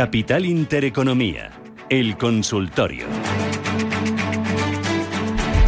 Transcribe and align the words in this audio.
Capital 0.00 0.46
Intereconomía, 0.46 1.50
el 1.90 2.16
consultorio. 2.16 3.04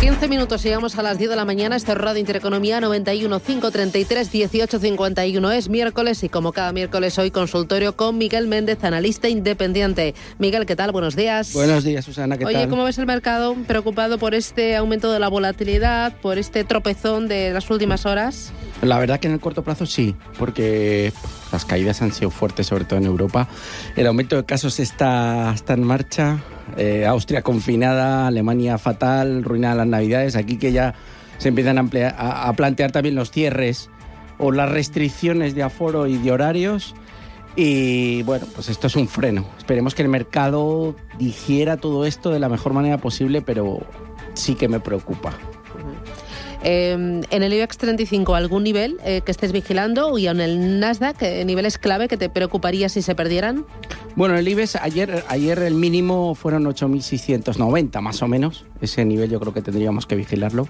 15 0.01 0.27
minutos, 0.27 0.63
llegamos 0.63 0.97
a 0.97 1.03
las 1.03 1.19
10 1.19 1.29
de 1.29 1.37
la 1.37 1.45
mañana. 1.45 1.77
Este 1.77 1.93
es 1.93 1.99
Radio 1.99 2.19
Intereconomía 2.19 2.81
91 2.81 3.41
533 3.41 4.33
18 4.33 4.79
51. 4.79 5.53
Es 5.53 5.69
miércoles 5.69 6.25
y 6.25 6.31
como 6.31 6.53
cada 6.53 6.73
miércoles 6.73 7.19
hoy 7.19 7.31
consultorio 7.31 7.95
con 7.95 8.17
Miguel 8.17 8.47
Méndez, 8.47 8.83
analista 8.85 9.29
independiente. 9.29 10.15
Miguel, 10.39 10.65
¿qué 10.65 10.77
tal? 10.77 10.93
Buenos 10.93 11.15
días. 11.15 11.53
Buenos 11.53 11.85
días, 11.85 12.03
Susana, 12.03 12.39
¿qué 12.39 12.47
Oye, 12.47 12.55
tal? 12.55 12.71
¿cómo 12.71 12.85
ves 12.85 12.97
el 12.97 13.05
mercado? 13.05 13.55
¿Preocupado 13.67 14.17
por 14.17 14.35
este 14.35 14.77
aumento 14.77 15.13
de 15.13 15.19
la 15.19 15.29
volatilidad, 15.29 16.17
por 16.23 16.39
este 16.39 16.65
tropezón 16.65 17.29
de 17.29 17.53
las 17.53 17.69
últimas 17.69 18.07
horas? 18.07 18.51
La 18.81 18.99
verdad 18.99 19.21
que 19.21 19.27
en 19.27 19.35
el 19.35 19.41
corto 19.41 19.63
plazo 19.63 19.85
sí, 19.85 20.17
porque 20.39 21.13
las 21.53 21.65
caídas 21.65 22.03
han 22.03 22.13
sido 22.13 22.31
fuertes, 22.31 22.67
sobre 22.67 22.85
todo 22.85 22.99
en 22.99 23.07
Europa. 23.07 23.49
El 23.97 24.07
aumento 24.07 24.37
de 24.37 24.45
casos 24.45 24.81
está, 24.81 25.53
está 25.55 25.75
en 25.75 25.85
marcha. 25.85 26.43
Eh, 26.77 27.07
Austria 27.07 27.43
confinada, 27.43 28.27
Alemania 28.27 28.79
fatal, 28.79 29.45
ruina 29.45 29.75
las 29.75 29.87
navidades. 29.87 30.37
Aquí 30.37 30.57
que 30.57 30.73
ya 30.73 30.95
se 31.39 31.49
empiezan 31.49 31.79
a, 31.79 32.49
a 32.49 32.53
plantear 32.55 32.93
también 32.93 33.15
los 33.15 33.31
cierres 33.31 33.91
o 34.39 34.51
las 34.51 34.71
restricciones 34.71 35.55
de 35.55 35.63
aforo 35.63 36.07
y 36.07 36.17
de 36.17 36.33
horarios. 36.33 36.95
Y 37.55 38.23
bueno, 38.23 38.47
pues 38.55 38.69
esto 38.69 38.87
es 38.87 38.97
un 38.97 39.09
freno. 39.09 39.47
Esperemos 39.59 39.95
que 39.95 40.03
el 40.03 40.09
mercado 40.09 40.97
digiera 41.19 41.77
todo 41.77 42.07
esto 42.07 42.31
de 42.31 42.39
la 42.39 42.49
mejor 42.49 42.73
manera 42.73 42.99
posible, 42.99 43.43
pero 43.43 43.81
sí 44.35 44.55
que 44.55 44.69
me 44.69 44.81
preocupa. 44.81 45.35
Eh, 46.65 46.93
en 46.93 47.43
el 47.43 47.53
IBEX 47.53 47.77
35, 47.77 48.35
¿algún 48.35 48.63
nivel 48.63 48.99
eh, 49.05 49.23
que 49.25 49.33
estés 49.33 49.53
vigilando? 49.53 50.17
Y 50.17 50.29
en 50.29 50.41
el 50.41 50.79
Nasdaq, 50.79 51.23
eh, 51.23 51.45
niveles 51.45 51.79
clave 51.79 52.07
que 52.07 52.17
te 52.17 52.29
preocuparía 52.29 52.89
si 52.89 53.03
se 53.03 53.15
perdieran? 53.15 53.67
Bueno, 54.15 54.37
el 54.37 54.47
IBEX 54.47 54.77
ayer, 54.77 55.25
ayer 55.29 55.59
el 55.61 55.75
mínimo 55.75 56.35
fueron 56.35 56.65
8.690 56.65 58.01
más 58.01 58.23
o 58.23 58.29
menos. 58.29 58.65
Ese 58.81 59.05
nivel 59.05 59.29
yo 59.29 59.41
creo 59.41 59.53
que 59.53 59.63
tendríamos 59.63 60.07
que 60.07 60.15
vigilarlo. 60.15 60.69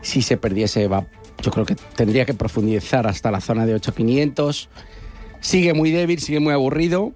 Si 0.00 0.22
se 0.22 0.36
perdiese, 0.36 0.88
va, 0.88 1.06
yo 1.40 1.52
creo 1.52 1.64
que 1.64 1.76
tendría 1.94 2.24
que 2.24 2.34
profundizar 2.34 3.06
hasta 3.06 3.30
la 3.30 3.40
zona 3.40 3.64
de 3.66 3.76
8.500. 3.76 4.68
Sigue 5.40 5.74
muy 5.74 5.92
débil, 5.92 6.18
sigue 6.18 6.40
muy 6.40 6.52
aburrido. 6.52 7.12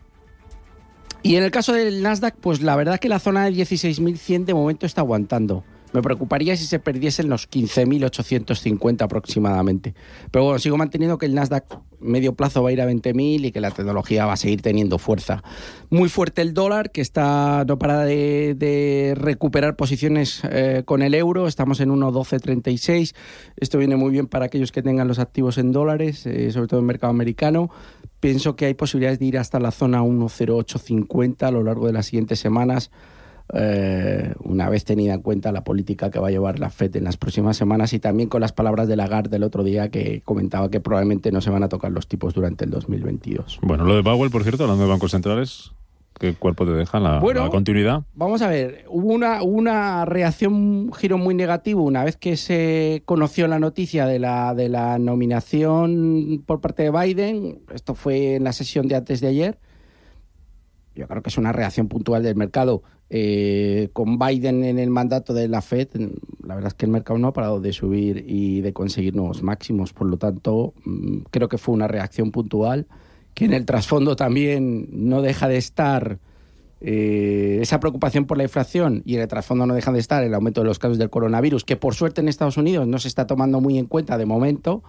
Y 1.22 1.34
en 1.34 1.42
el 1.42 1.50
caso 1.50 1.72
del 1.72 2.02
Nasdaq, 2.02 2.36
pues 2.36 2.60
la 2.60 2.76
verdad 2.76 3.00
que 3.00 3.08
la 3.08 3.18
zona 3.18 3.44
de 3.46 3.50
16.100 3.50 4.44
de 4.44 4.54
momento 4.54 4.86
está 4.86 5.00
aguantando. 5.00 5.64
Me 5.96 6.02
preocuparía 6.02 6.58
si 6.58 6.66
se 6.66 6.78
perdiesen 6.78 7.30
los 7.30 7.48
15.850 7.48 9.00
aproximadamente. 9.00 9.94
Pero 10.30 10.44
bueno, 10.44 10.58
sigo 10.58 10.76
manteniendo 10.76 11.16
que 11.16 11.24
el 11.24 11.34
Nasdaq 11.34 11.80
medio 12.00 12.34
plazo 12.34 12.62
va 12.62 12.68
a 12.68 12.72
ir 12.72 12.82
a 12.82 12.86
20.000 12.86 13.46
y 13.46 13.50
que 13.50 13.62
la 13.62 13.70
tecnología 13.70 14.26
va 14.26 14.34
a 14.34 14.36
seguir 14.36 14.60
teniendo 14.60 14.98
fuerza. 14.98 15.42
Muy 15.88 16.10
fuerte 16.10 16.42
el 16.42 16.52
dólar, 16.52 16.90
que 16.90 17.00
está 17.00 17.64
no 17.66 17.78
para 17.78 18.04
de, 18.04 19.14
recuperar 19.16 19.76
posiciones 19.76 20.42
eh, 20.50 20.82
con 20.84 21.00
el 21.00 21.14
euro. 21.14 21.46
Estamos 21.46 21.80
en 21.80 21.88
1.1236. 21.88 23.14
Esto 23.56 23.78
viene 23.78 23.96
muy 23.96 24.10
bien 24.10 24.26
para 24.26 24.44
aquellos 24.44 24.72
que 24.72 24.82
tengan 24.82 25.08
los 25.08 25.18
activos 25.18 25.56
en 25.56 25.72
dólares, 25.72 26.26
eh, 26.26 26.52
sobre 26.52 26.66
todo 26.66 26.80
en 26.80 26.84
mercado 26.84 27.10
americano. 27.10 27.70
Pienso 28.20 28.54
que 28.54 28.66
hay 28.66 28.74
posibilidades 28.74 29.18
de 29.18 29.24
ir 29.24 29.38
hasta 29.38 29.58
la 29.60 29.70
zona 29.70 30.02
1.0850 30.02 31.44
a 31.44 31.50
lo 31.50 31.62
largo 31.62 31.86
de 31.86 31.94
las 31.94 32.04
siguientes 32.04 32.38
semanas. 32.38 32.90
Eh, 33.54 34.34
una 34.42 34.68
vez 34.68 34.84
tenida 34.84 35.14
en 35.14 35.22
cuenta 35.22 35.52
la 35.52 35.62
política 35.62 36.10
que 36.10 36.18
va 36.18 36.28
a 36.28 36.30
llevar 36.30 36.58
la 36.58 36.68
FED 36.68 36.96
en 36.96 37.04
las 37.04 37.16
próximas 37.16 37.56
semanas 37.56 37.92
y 37.92 38.00
también 38.00 38.28
con 38.28 38.40
las 38.40 38.52
palabras 38.52 38.88
de 38.88 38.96
Lagarde 38.96 39.30
del 39.30 39.44
otro 39.44 39.62
día 39.62 39.88
que 39.88 40.20
comentaba 40.24 40.68
que 40.68 40.80
probablemente 40.80 41.30
no 41.30 41.40
se 41.40 41.50
van 41.50 41.62
a 41.62 41.68
tocar 41.68 41.92
los 41.92 42.08
tipos 42.08 42.34
durante 42.34 42.64
el 42.64 42.70
2022. 42.72 43.60
Bueno, 43.62 43.84
lo 43.84 43.94
de 43.94 44.02
Powell, 44.02 44.30
por 44.30 44.42
cierto, 44.42 44.64
hablando 44.64 44.82
de 44.82 44.90
bancos 44.90 45.12
centrales, 45.12 45.70
¿qué 46.18 46.34
cuerpo 46.34 46.64
te 46.64 46.72
deja 46.72 46.98
la, 46.98 47.20
Bueno. 47.20 47.44
la 47.44 47.50
continuidad? 47.50 48.02
Vamos 48.14 48.42
a 48.42 48.48
ver, 48.48 48.84
hubo 48.88 49.12
una, 49.12 49.42
una 49.44 50.04
reacción, 50.06 50.52
un 50.52 50.92
giro 50.92 51.16
muy 51.16 51.34
negativo 51.34 51.84
una 51.84 52.02
vez 52.02 52.16
que 52.16 52.36
se 52.36 53.02
conoció 53.04 53.46
la 53.46 53.60
noticia 53.60 54.06
de 54.06 54.18
la, 54.18 54.54
de 54.54 54.68
la 54.68 54.98
nominación 54.98 56.42
por 56.44 56.60
parte 56.60 56.82
de 56.82 56.90
Biden. 56.90 57.60
Esto 57.72 57.94
fue 57.94 58.34
en 58.34 58.44
la 58.44 58.52
sesión 58.52 58.88
de 58.88 58.96
antes 58.96 59.20
de 59.20 59.28
ayer. 59.28 59.58
Yo 60.96 61.06
creo 61.06 61.22
que 61.22 61.28
es 61.28 61.38
una 61.38 61.52
reacción 61.52 61.88
puntual 61.88 62.22
del 62.22 62.34
mercado. 62.34 62.82
Eh, 63.08 63.88
con 63.92 64.18
Biden 64.18 64.64
en 64.64 64.78
el 64.80 64.90
mandato 64.90 65.32
de 65.32 65.46
la 65.46 65.62
Fed, 65.62 65.88
la 66.42 66.56
verdad 66.56 66.68
es 66.68 66.74
que 66.74 66.86
el 66.86 66.92
mercado 66.92 67.18
no 67.18 67.28
ha 67.28 67.32
parado 67.32 67.60
de 67.60 67.72
subir 67.72 68.24
y 68.26 68.62
de 68.62 68.72
conseguir 68.72 69.14
nuevos 69.14 69.42
máximos. 69.42 69.92
Por 69.92 70.08
lo 70.08 70.16
tanto, 70.16 70.74
mm, 70.84 71.18
creo 71.30 71.48
que 71.48 71.58
fue 71.58 71.74
una 71.74 71.86
reacción 71.86 72.32
puntual 72.32 72.86
que 73.34 73.44
en 73.44 73.52
el 73.52 73.66
trasfondo 73.66 74.16
también 74.16 74.88
no 74.90 75.22
deja 75.22 75.46
de 75.46 75.58
estar 75.58 76.18
eh, 76.80 77.58
esa 77.62 77.80
preocupación 77.80 78.26
por 78.26 78.36
la 78.38 78.44
inflación 78.44 79.02
y 79.04 79.16
en 79.16 79.22
el 79.22 79.28
trasfondo 79.28 79.66
no 79.66 79.74
deja 79.74 79.92
de 79.92 79.98
estar 79.98 80.22
el 80.22 80.34
aumento 80.34 80.60
de 80.62 80.66
los 80.66 80.78
casos 80.78 80.98
del 80.98 81.10
coronavirus, 81.10 81.64
que 81.64 81.76
por 81.76 81.94
suerte 81.94 82.20
en 82.20 82.28
Estados 82.28 82.56
Unidos 82.56 82.86
no 82.86 82.98
se 82.98 83.08
está 83.08 83.26
tomando 83.26 83.60
muy 83.60 83.78
en 83.78 83.86
cuenta 83.86 84.18
de 84.18 84.26
momento. 84.26 84.82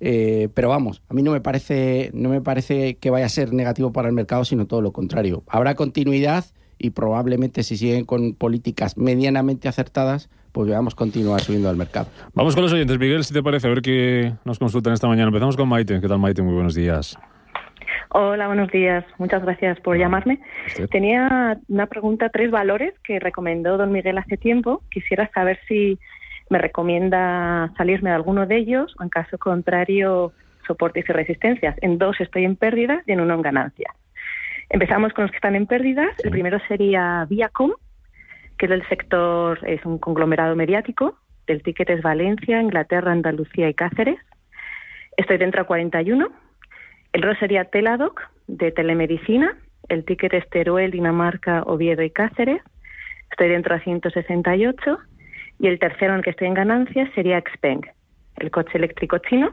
Eh, 0.00 0.48
pero 0.54 0.68
vamos, 0.68 1.02
a 1.08 1.14
mí 1.14 1.22
no 1.22 1.30
me 1.30 1.40
parece 1.40 2.10
no 2.14 2.28
me 2.28 2.40
parece 2.40 2.96
que 2.96 3.10
vaya 3.10 3.26
a 3.26 3.28
ser 3.28 3.52
negativo 3.52 3.92
para 3.92 4.08
el 4.08 4.14
mercado, 4.14 4.44
sino 4.44 4.66
todo 4.66 4.80
lo 4.80 4.92
contrario. 4.92 5.44
Habrá 5.46 5.74
continuidad 5.76 6.46
y 6.84 6.90
probablemente 6.90 7.62
si 7.62 7.78
siguen 7.78 8.04
con 8.04 8.34
políticas 8.34 8.98
medianamente 8.98 9.68
acertadas, 9.68 10.28
pues 10.52 10.68
veamos 10.68 10.94
continuar 10.94 11.40
subiendo 11.40 11.70
al 11.70 11.76
mercado. 11.76 12.08
Vamos 12.34 12.54
con 12.54 12.62
los 12.62 12.74
oyentes, 12.74 12.98
Miguel, 12.98 13.24
si 13.24 13.32
te 13.32 13.42
parece, 13.42 13.68
a 13.68 13.70
ver 13.70 13.80
qué 13.80 14.34
nos 14.44 14.58
consultan 14.58 14.92
esta 14.92 15.08
mañana. 15.08 15.28
Empezamos 15.28 15.56
con 15.56 15.66
Maite. 15.66 15.98
¿Qué 15.98 16.08
tal, 16.08 16.18
Maite? 16.18 16.42
Muy 16.42 16.52
buenos 16.52 16.74
días. 16.74 17.18
Hola, 18.10 18.48
buenos 18.48 18.70
días. 18.70 19.02
Muchas 19.16 19.42
gracias 19.42 19.80
por 19.80 19.96
llamarme. 19.96 20.40
Tenía 20.90 21.58
una 21.68 21.86
pregunta, 21.86 22.28
tres 22.28 22.50
valores 22.50 22.92
que 23.02 23.18
recomendó 23.18 23.78
don 23.78 23.90
Miguel 23.90 24.18
hace 24.18 24.36
tiempo. 24.36 24.82
Quisiera 24.90 25.30
saber 25.32 25.58
si 25.66 25.98
me 26.50 26.58
recomienda 26.58 27.72
salirme 27.78 28.10
de 28.10 28.16
alguno 28.16 28.44
de 28.44 28.58
ellos 28.58 28.94
o, 29.00 29.02
en 29.02 29.08
caso 29.08 29.38
contrario, 29.38 30.34
soportes 30.66 31.08
y 31.08 31.12
resistencias. 31.12 31.76
En 31.80 31.96
dos 31.96 32.20
estoy 32.20 32.44
en 32.44 32.56
pérdidas 32.56 33.02
y 33.06 33.12
en 33.12 33.20
uno 33.20 33.32
en 33.32 33.40
ganancias. 33.40 33.94
Empezamos 34.74 35.12
con 35.12 35.22
los 35.22 35.30
que 35.30 35.36
están 35.36 35.54
en 35.54 35.68
pérdidas. 35.68 36.08
El 36.24 36.32
primero 36.32 36.58
sería 36.66 37.24
Viacom, 37.30 37.74
que 38.58 38.66
es 38.66 38.70
del 38.70 38.84
sector, 38.88 39.56
es 39.68 39.84
un 39.86 39.98
conglomerado 39.98 40.56
mediático. 40.56 41.16
El 41.46 41.62
ticket 41.62 41.90
es 41.90 42.02
Valencia, 42.02 42.60
Inglaterra, 42.60 43.12
Andalucía 43.12 43.68
y 43.68 43.74
Cáceres. 43.74 44.18
Estoy 45.16 45.38
dentro 45.38 45.62
a 45.62 45.64
41. 45.66 46.28
El 47.12 47.24
otro 47.24 47.38
sería 47.38 47.66
Teladoc, 47.66 48.20
de 48.48 48.72
telemedicina. 48.72 49.56
El 49.88 50.04
ticket 50.04 50.34
es 50.34 50.50
Teruel, 50.50 50.90
Dinamarca, 50.90 51.62
Oviedo 51.62 52.02
y 52.02 52.10
Cáceres. 52.10 52.60
Estoy 53.30 53.50
dentro 53.50 53.76
a 53.76 53.78
168. 53.78 54.98
Y 55.60 55.68
el 55.68 55.78
tercero 55.78 56.14
en 56.14 56.18
el 56.18 56.24
que 56.24 56.30
estoy 56.30 56.48
en 56.48 56.54
ganancias 56.54 57.08
sería 57.14 57.40
Xpeng, 57.40 57.82
el 58.38 58.50
coche 58.50 58.76
eléctrico 58.76 59.18
chino. 59.18 59.52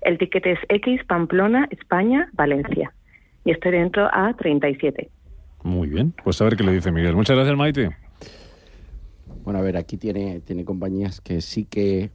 El 0.00 0.18
ticket 0.18 0.46
es 0.46 0.58
X, 0.68 1.04
Pamplona, 1.04 1.68
España, 1.70 2.28
Valencia. 2.32 2.92
Y 3.48 3.52
estoy 3.52 3.72
dentro 3.72 4.06
a 4.12 4.34
37. 4.34 5.10
Muy 5.62 5.88
bien. 5.88 6.12
Pues 6.22 6.38
a 6.42 6.44
ver 6.44 6.54
qué 6.54 6.64
le 6.64 6.72
dice 6.72 6.92
Miguel. 6.92 7.16
Muchas 7.16 7.34
gracias, 7.34 7.56
Maite. 7.56 7.96
Bueno, 9.42 9.58
a 9.58 9.62
ver, 9.62 9.78
aquí 9.78 9.96
tiene, 9.96 10.40
tiene 10.40 10.66
compañías 10.66 11.22
que 11.22 11.40
sí 11.40 11.64
que 11.64 12.10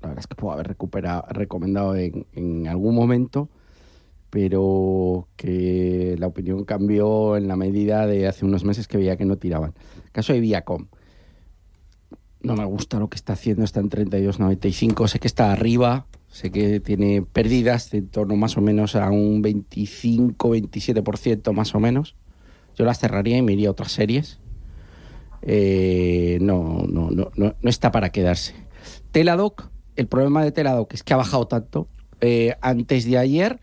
la 0.00 0.08
verdad 0.08 0.20
es 0.20 0.26
que 0.26 0.36
puedo 0.36 0.54
haber 0.54 0.68
recuperado, 0.68 1.26
recomendado 1.28 1.94
en, 1.96 2.24
en 2.32 2.66
algún 2.66 2.94
momento, 2.94 3.50
pero 4.30 5.28
que 5.36 6.16
la 6.18 6.28
opinión 6.28 6.64
cambió 6.64 7.36
en 7.36 7.46
la 7.46 7.56
medida 7.56 8.06
de 8.06 8.26
hace 8.26 8.46
unos 8.46 8.64
meses 8.64 8.88
que 8.88 8.96
veía 8.96 9.18
que 9.18 9.26
no 9.26 9.36
tiraban. 9.36 9.74
Caso 10.12 10.32
de 10.32 10.40
Viacom. 10.40 10.86
No 12.40 12.56
me 12.56 12.64
gusta 12.64 12.98
lo 12.98 13.10
que 13.10 13.16
está 13.16 13.34
haciendo, 13.34 13.64
está 13.64 13.80
en 13.80 13.90
32.95, 13.90 15.08
sé 15.08 15.18
que 15.18 15.28
está 15.28 15.52
arriba, 15.52 16.06
sé 16.28 16.50
que 16.50 16.80
tiene 16.80 17.22
pérdidas 17.22 17.90
de 17.90 17.98
en 17.98 18.08
torno 18.08 18.36
más 18.36 18.56
o 18.56 18.60
menos 18.60 18.96
a 18.96 19.10
un 19.10 19.42
25-27% 19.42 21.52
más 21.52 21.74
o 21.74 21.80
menos. 21.80 22.14
Yo 22.76 22.84
las 22.84 23.00
cerraría 23.00 23.36
y 23.36 23.42
me 23.42 23.54
iría 23.54 23.68
a 23.68 23.72
otras 23.72 23.92
series. 23.92 24.38
Eh, 25.42 26.38
no, 26.40 26.84
no, 26.88 27.10
no, 27.10 27.30
no, 27.36 27.54
no 27.60 27.70
está 27.70 27.90
para 27.90 28.10
quedarse. 28.10 28.54
Teladoc, 29.10 29.70
el 29.96 30.06
problema 30.06 30.44
de 30.44 30.52
Teladoc 30.52 30.94
es 30.94 31.02
que 31.02 31.14
ha 31.14 31.16
bajado 31.16 31.46
tanto. 31.46 31.88
Eh, 32.20 32.54
antes 32.60 33.04
de 33.04 33.18
ayer 33.18 33.60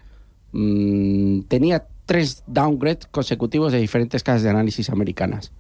mm, 0.51 1.41
tenía 1.41 1.87
tres 2.05 2.43
downgrades 2.47 3.07
consecutivos 3.07 3.71
de 3.71 3.79
diferentes 3.79 4.23
casas 4.23 4.43
de 4.43 4.49
análisis 4.49 4.89
americanas. 4.89 5.51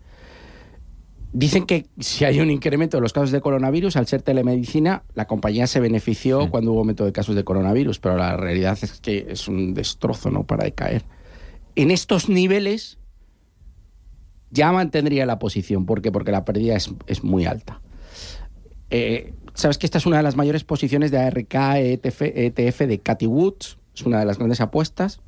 Dicen 1.37 1.65
que 1.65 1.85
si 1.99 2.23
hay 2.23 2.39
un 2.39 2.49
incremento 2.49 2.95
de 2.95 3.01
los 3.01 3.11
casos 3.11 3.31
de 3.31 3.41
coronavirus, 3.41 3.97
al 3.97 4.07
ser 4.07 4.21
telemedicina, 4.21 5.03
la 5.15 5.27
compañía 5.27 5.67
se 5.67 5.81
benefició 5.81 6.43
Sí. 6.43 6.47
cuando 6.49 6.71
hubo 6.71 6.79
aumento 6.79 7.03
de 7.03 7.11
casos 7.11 7.35
de 7.35 7.43
coronavirus, 7.43 7.99
pero 7.99 8.15
la 8.15 8.37
realidad 8.37 8.77
es 8.81 9.01
que 9.01 9.25
es 9.29 9.49
un 9.49 9.73
destrozo, 9.73 10.31
no 10.31 10.45
para 10.45 10.63
de 10.63 10.71
caer. 10.71 11.03
En 11.75 11.91
estos 11.91 12.29
niveles 12.29 12.99
ya 14.49 14.71
mantendría 14.71 15.25
la 15.25 15.37
posición. 15.37 15.85
¿Por 15.85 16.01
qué? 16.01 16.09
Porque 16.09 16.31
la 16.31 16.45
pérdida 16.45 16.77
es, 16.77 16.89
es 17.07 17.21
muy 17.23 17.45
alta. 17.45 17.81
Eh, 18.89 19.33
Sabes 19.55 19.77
que 19.77 19.87
esta 19.87 19.97
es 19.97 20.05
una 20.05 20.17
de 20.17 20.23
las 20.23 20.35
mayores 20.35 20.63
posiciones 20.65 21.11
de 21.11 21.17
ARK 21.19 21.53
ETF, 21.53 22.21
ETF 22.23 22.79
de 22.87 22.99
Cathy 22.99 23.25
Woods, 23.25 23.77
es 23.95 24.01
una 24.03 24.19
de 24.19 24.25
las 24.25 24.37
grandes 24.37 24.59
apuestas. 24.59 25.21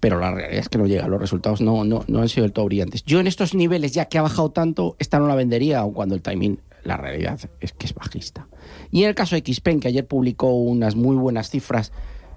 Pero 0.00 0.18
la 0.20 0.30
realidad 0.30 0.60
es 0.60 0.68
que 0.68 0.78
no 0.78 0.86
llega, 0.86 1.08
los 1.08 1.20
resultados 1.20 1.60
no, 1.60 1.84
no, 1.84 2.04
no 2.06 2.20
han 2.20 2.28
sido 2.28 2.42
del 2.42 2.52
todo 2.52 2.66
brillantes. 2.66 3.04
Yo 3.04 3.20
en 3.20 3.26
estos 3.26 3.54
niveles, 3.54 3.92
ya 3.92 4.06
que 4.06 4.18
ha 4.18 4.22
bajado 4.22 4.50
tanto, 4.50 4.96
esta 4.98 5.18
no 5.18 5.26
la 5.26 5.34
vendería, 5.34 5.80
aun 5.80 5.92
cuando 5.92 6.14
el 6.14 6.22
timing, 6.22 6.60
la 6.84 6.96
realidad 6.96 7.38
es 7.60 7.72
que 7.72 7.86
es 7.86 7.94
bajista. 7.94 8.46
Y 8.90 9.02
en 9.02 9.08
el 9.08 9.14
caso 9.14 9.36
de 9.36 9.42
Xpen, 9.42 9.80
que 9.80 9.88
ayer 9.88 10.06
publicó 10.06 10.54
unas 10.54 10.94
muy 10.94 11.16
buenas 11.16 11.50
cifras, 11.50 11.92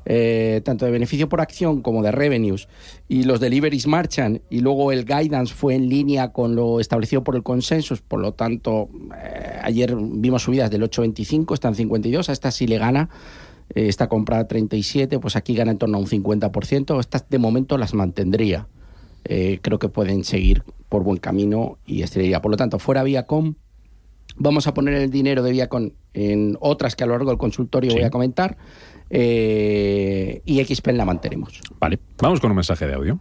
eh, 0.06 0.62
tanto 0.64 0.86
de 0.86 0.92
beneficio 0.92 1.30
por 1.30 1.42
acción 1.42 1.82
como 1.82 2.02
de 2.02 2.12
revenues, 2.12 2.68
y 3.08 3.24
los 3.24 3.40
deliveries 3.40 3.86
marchan, 3.86 4.42
y 4.50 4.62
luego 4.62 4.92
el 4.92 5.06
guidance 5.06 5.54
fue 5.54 5.76
en 5.76 5.90
línea 5.90 6.32
con 6.32 6.56
lo 6.56 6.80
establecido 6.80 7.24
por 7.24 7.36
el 7.36 7.44
consensus, 7.44 8.02
por 8.02 8.20
lo 8.20 8.34
tanto, 8.34 8.90
eh, 9.22 9.60
ayer 9.62 9.96
vimos 9.96 10.44
subidas 10.44 10.72
del 10.72 10.82
8,25, 10.84 11.54
están 11.54 11.76
52, 11.76 12.30
a 12.30 12.32
esta 12.32 12.50
sí 12.52 12.66
le 12.66 12.78
gana 12.78 13.10
está 13.76 14.10
comprada 14.10 14.48
37, 14.48 15.20
pues 15.20 15.36
aquí 15.36 15.56
gana 15.56 15.72
en 15.72 15.78
torno 15.78 15.98
a 15.98 16.02
un 16.02 16.08
50%. 16.08 17.00
Estas 17.00 17.30
de 17.30 17.40
momento 17.40 17.78
las 17.78 17.94
mantendría. 17.94 18.68
Eh, 19.26 19.60
creo 19.62 19.80
que 19.80 19.90
pueden 19.90 20.24
seguir 20.24 20.64
por 20.88 21.04
buen 21.04 21.18
camino 21.18 21.78
y 21.86 22.02
estrella. 22.02 22.42
Por 22.42 22.52
lo 22.52 22.58
tanto, 22.58 22.80
fuera 22.80 23.04
Viacom, 23.04 23.56
vamos 24.38 24.68
a 24.68 24.74
poner 24.74 24.96
el 24.96 25.10
dinero 25.10 25.44
de 25.44 25.52
Viacom 25.52 25.92
en 26.14 26.58
otras 26.60 26.96
que 26.96 27.04
a 27.04 27.08
lo 27.08 27.14
largo 27.14 27.30
del 27.30 27.38
consultorio 27.38 27.94
voy 27.94 28.04
a 28.04 28.10
comentar. 28.10 28.58
Eh, 29.10 30.42
y 30.46 30.64
XPEN 30.64 30.98
la 30.98 31.06
mantenemos. 31.06 31.62
Vale, 31.80 32.00
vamos 32.22 32.40
con 32.40 32.52
un 32.52 32.56
mensaje 32.56 32.86
de 32.86 32.94
audio. 32.94 33.20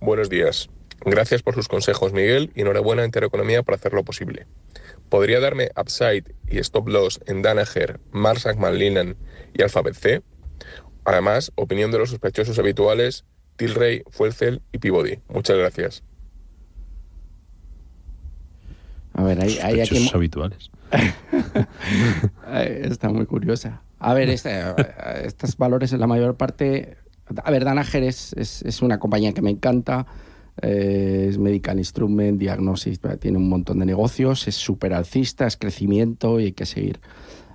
Buenos 0.00 0.30
días. 0.30 0.70
Gracias 1.04 1.42
por 1.42 1.54
sus 1.54 1.68
consejos, 1.68 2.12
Miguel, 2.12 2.50
y 2.54 2.62
enhorabuena 2.62 3.02
a 3.02 3.06
Intereconomía 3.06 3.62
por 3.62 3.74
hacerlo 3.74 4.02
posible. 4.02 4.46
¿Podría 5.10 5.40
darme 5.40 5.70
upside 5.76 6.32
y 6.48 6.58
stop 6.58 6.88
loss 6.88 7.20
en 7.26 7.42
Danaher, 7.42 7.98
Marsac 8.12 8.56
McLennan 8.56 9.16
y 9.52 9.60
Alphabet 9.60 9.94
C? 9.94 10.22
Además, 11.04 11.50
opinión 11.56 11.90
de 11.90 11.98
los 11.98 12.10
sospechosos 12.10 12.56
habituales, 12.60 13.24
Tilray, 13.56 14.04
Fuelcel 14.08 14.62
y 14.70 14.78
Peabody. 14.78 15.18
Muchas 15.28 15.58
gracias. 15.58 16.04
A 19.14 19.24
ver, 19.24 19.42
hay, 19.42 19.58
hay 19.58 19.80
aquí... 19.80 20.08
habituales. 20.14 20.70
Está 22.52 23.08
muy 23.08 23.26
curiosa. 23.26 23.82
A 23.98 24.14
ver, 24.14 24.30
este, 24.30 24.62
estos 25.24 25.56
valores 25.56 25.92
en 25.92 25.98
la 25.98 26.06
mayor 26.06 26.36
parte... 26.36 26.96
A 27.44 27.50
ver, 27.50 27.64
Danaher 27.64 28.04
es, 28.04 28.32
es, 28.34 28.62
es 28.62 28.80
una 28.80 29.00
compañía 29.00 29.32
que 29.32 29.42
me 29.42 29.50
encanta 29.50 30.06
eh, 30.62 31.26
es 31.28 31.38
Medical 31.38 31.78
Instrument, 31.78 32.38
Diagnosis, 32.38 33.00
tiene 33.18 33.38
un 33.38 33.48
montón 33.48 33.78
de 33.78 33.86
negocios, 33.86 34.48
es 34.48 34.56
súper 34.56 34.94
alcista, 34.94 35.46
es 35.46 35.56
crecimiento 35.56 36.40
y 36.40 36.46
hay 36.46 36.52
que 36.52 36.66
seguir. 36.66 37.00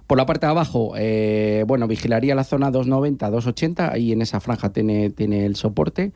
Por 0.07 0.17
la 0.17 0.25
parte 0.25 0.45
de 0.45 0.51
abajo, 0.51 0.93
eh, 0.95 1.63
bueno, 1.67 1.87
vigilaría 1.87 2.35
la 2.35 2.43
zona 2.43 2.69
290, 2.69 3.29
280, 3.29 3.91
ahí 3.91 4.11
en 4.11 4.21
esa 4.21 4.39
franja 4.39 4.71
tiene, 4.71 5.09
tiene 5.09 5.45
el 5.45 5.55
soporte. 5.55 6.13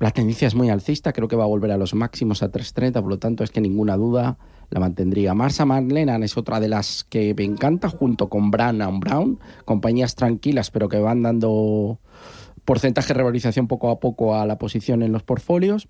La 0.00 0.10
tendencia 0.10 0.48
es 0.48 0.54
muy 0.54 0.70
alcista, 0.70 1.12
creo 1.12 1.28
que 1.28 1.36
va 1.36 1.44
a 1.44 1.48
volver 1.48 1.70
a 1.70 1.76
los 1.76 1.94
máximos 1.94 2.42
a 2.42 2.50
330, 2.50 3.00
por 3.00 3.10
lo 3.10 3.18
tanto 3.18 3.44
es 3.44 3.50
que 3.50 3.60
ninguna 3.60 3.96
duda 3.96 4.38
la 4.70 4.80
mantendría. 4.80 5.34
Marsa 5.34 5.64
McLennan 5.64 6.22
es 6.22 6.36
otra 6.36 6.60
de 6.60 6.68
las 6.68 7.04
que 7.04 7.34
me 7.34 7.44
encanta, 7.44 7.88
junto 7.88 8.28
con 8.28 8.50
Brown 8.50 9.00
Brown, 9.00 9.38
compañías 9.64 10.14
tranquilas 10.14 10.70
pero 10.70 10.88
que 10.88 10.98
van 10.98 11.22
dando 11.22 12.00
porcentaje 12.64 13.08
de 13.08 13.14
revalorización 13.14 13.66
poco 13.66 13.90
a 13.90 13.98
poco 13.98 14.34
a 14.34 14.46
la 14.46 14.58
posición 14.58 15.02
en 15.02 15.12
los 15.12 15.22
portfolios 15.22 15.88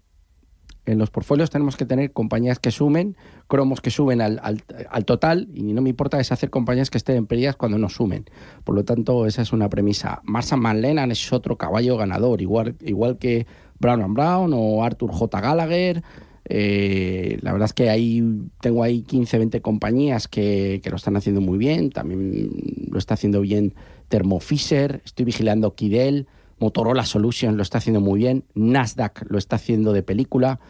en 0.89 0.99
los 0.99 1.11
portfolios 1.11 1.51
tenemos 1.51 1.77
que 1.77 1.85
tener 1.85 2.13
compañías 2.13 2.59
que 2.59 2.71
sumen, 2.71 3.17
cromos 3.47 3.81
que 3.81 3.91
suben 3.91 4.21
al, 4.21 4.63
total, 5.05 5.49
y 5.53 5.63
no 5.75 5.83
me 5.83 5.91
importa 5.91 6.19
hacer 6.19 6.49
compañías 6.51 6.89
que 6.89 6.97
estén 6.97 7.17
en 7.17 7.27
pérdidas 7.27 7.57
cuando 7.57 7.79
no 7.79 7.89
sumen. 7.89 8.25
Por 8.65 8.75
lo 8.75 8.85
tanto, 8.85 9.27
esa 9.27 9.43
es 9.43 9.53
una 9.53 9.69
premisa. 9.69 10.21
Marsan 10.25 10.61
McLennan 10.61 11.11
es 11.11 11.33
otro 11.33 11.57
caballo 11.57 11.97
ganador, 11.99 12.41
igual, 12.41 12.77
igual 12.81 13.19
que 13.19 13.47
Brown 13.79 14.15
Brown 14.15 14.53
o 14.55 14.83
Arthur 14.83 15.11
J. 15.13 15.41
Gallagher. 15.41 16.03
Eh, 16.51 17.39
la 17.43 17.53
verdad 17.53 17.67
es 17.67 17.75
que 17.75 17.91
ahí 17.91 18.23
tengo 18.61 18.83
ahí 18.83 19.03
15, 19.03 19.37
20 19.37 19.61
compañías 19.61 20.29
que, 20.29 20.81
que, 20.83 20.89
lo 20.89 20.97
están 20.97 21.17
haciendo 21.17 21.43
muy 21.43 21.59
bien. 21.59 21.91
También 21.91 22.51
lo 22.91 22.99
está 22.99 23.15
haciendo 23.15 23.43
bien 23.43 23.75
Thermo 24.09 24.41
Fisher. 24.41 25.03
Estoy 25.05 25.27
vigilando 25.27 25.75
Kidel. 25.75 26.27
Motorola 26.61 27.05
Solutions 27.05 27.57
lo 27.57 27.63
está 27.63 27.79
haciendo 27.79 28.01
muy 28.01 28.19
bien, 28.19 28.45
Nasdaq 28.55 29.25
lo 29.29 29.39
está 29.39 29.57
haciendo 29.57 29.93
de 29.93 30.03
película. 30.03 30.61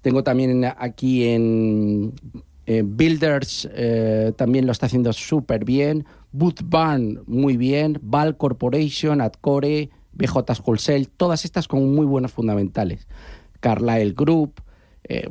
Tengo 0.00 0.22
también 0.22 0.64
aquí 0.78 1.24
en, 1.24 2.14
Builders, 2.66 3.68
eh, 3.72 4.32
también 4.36 4.66
lo 4.66 4.72
está 4.72 4.86
haciendo 4.86 5.12
súper 5.12 5.64
bien. 5.64 6.04
Booth 6.32 6.60
Barn, 6.64 7.22
muy 7.26 7.56
bien. 7.56 7.98
Val 8.02 8.36
Corporation, 8.36 9.20
Adcore, 9.20 9.90
BJ 10.12 10.60
Wholesale, 10.64 11.06
todas 11.16 11.44
estas 11.44 11.66
con 11.66 11.94
muy 11.94 12.04
buenos 12.04 12.32
fundamentales. 12.32 13.06
Carlyle 13.60 14.12
Group, 14.12 14.60
eh, 15.04 15.30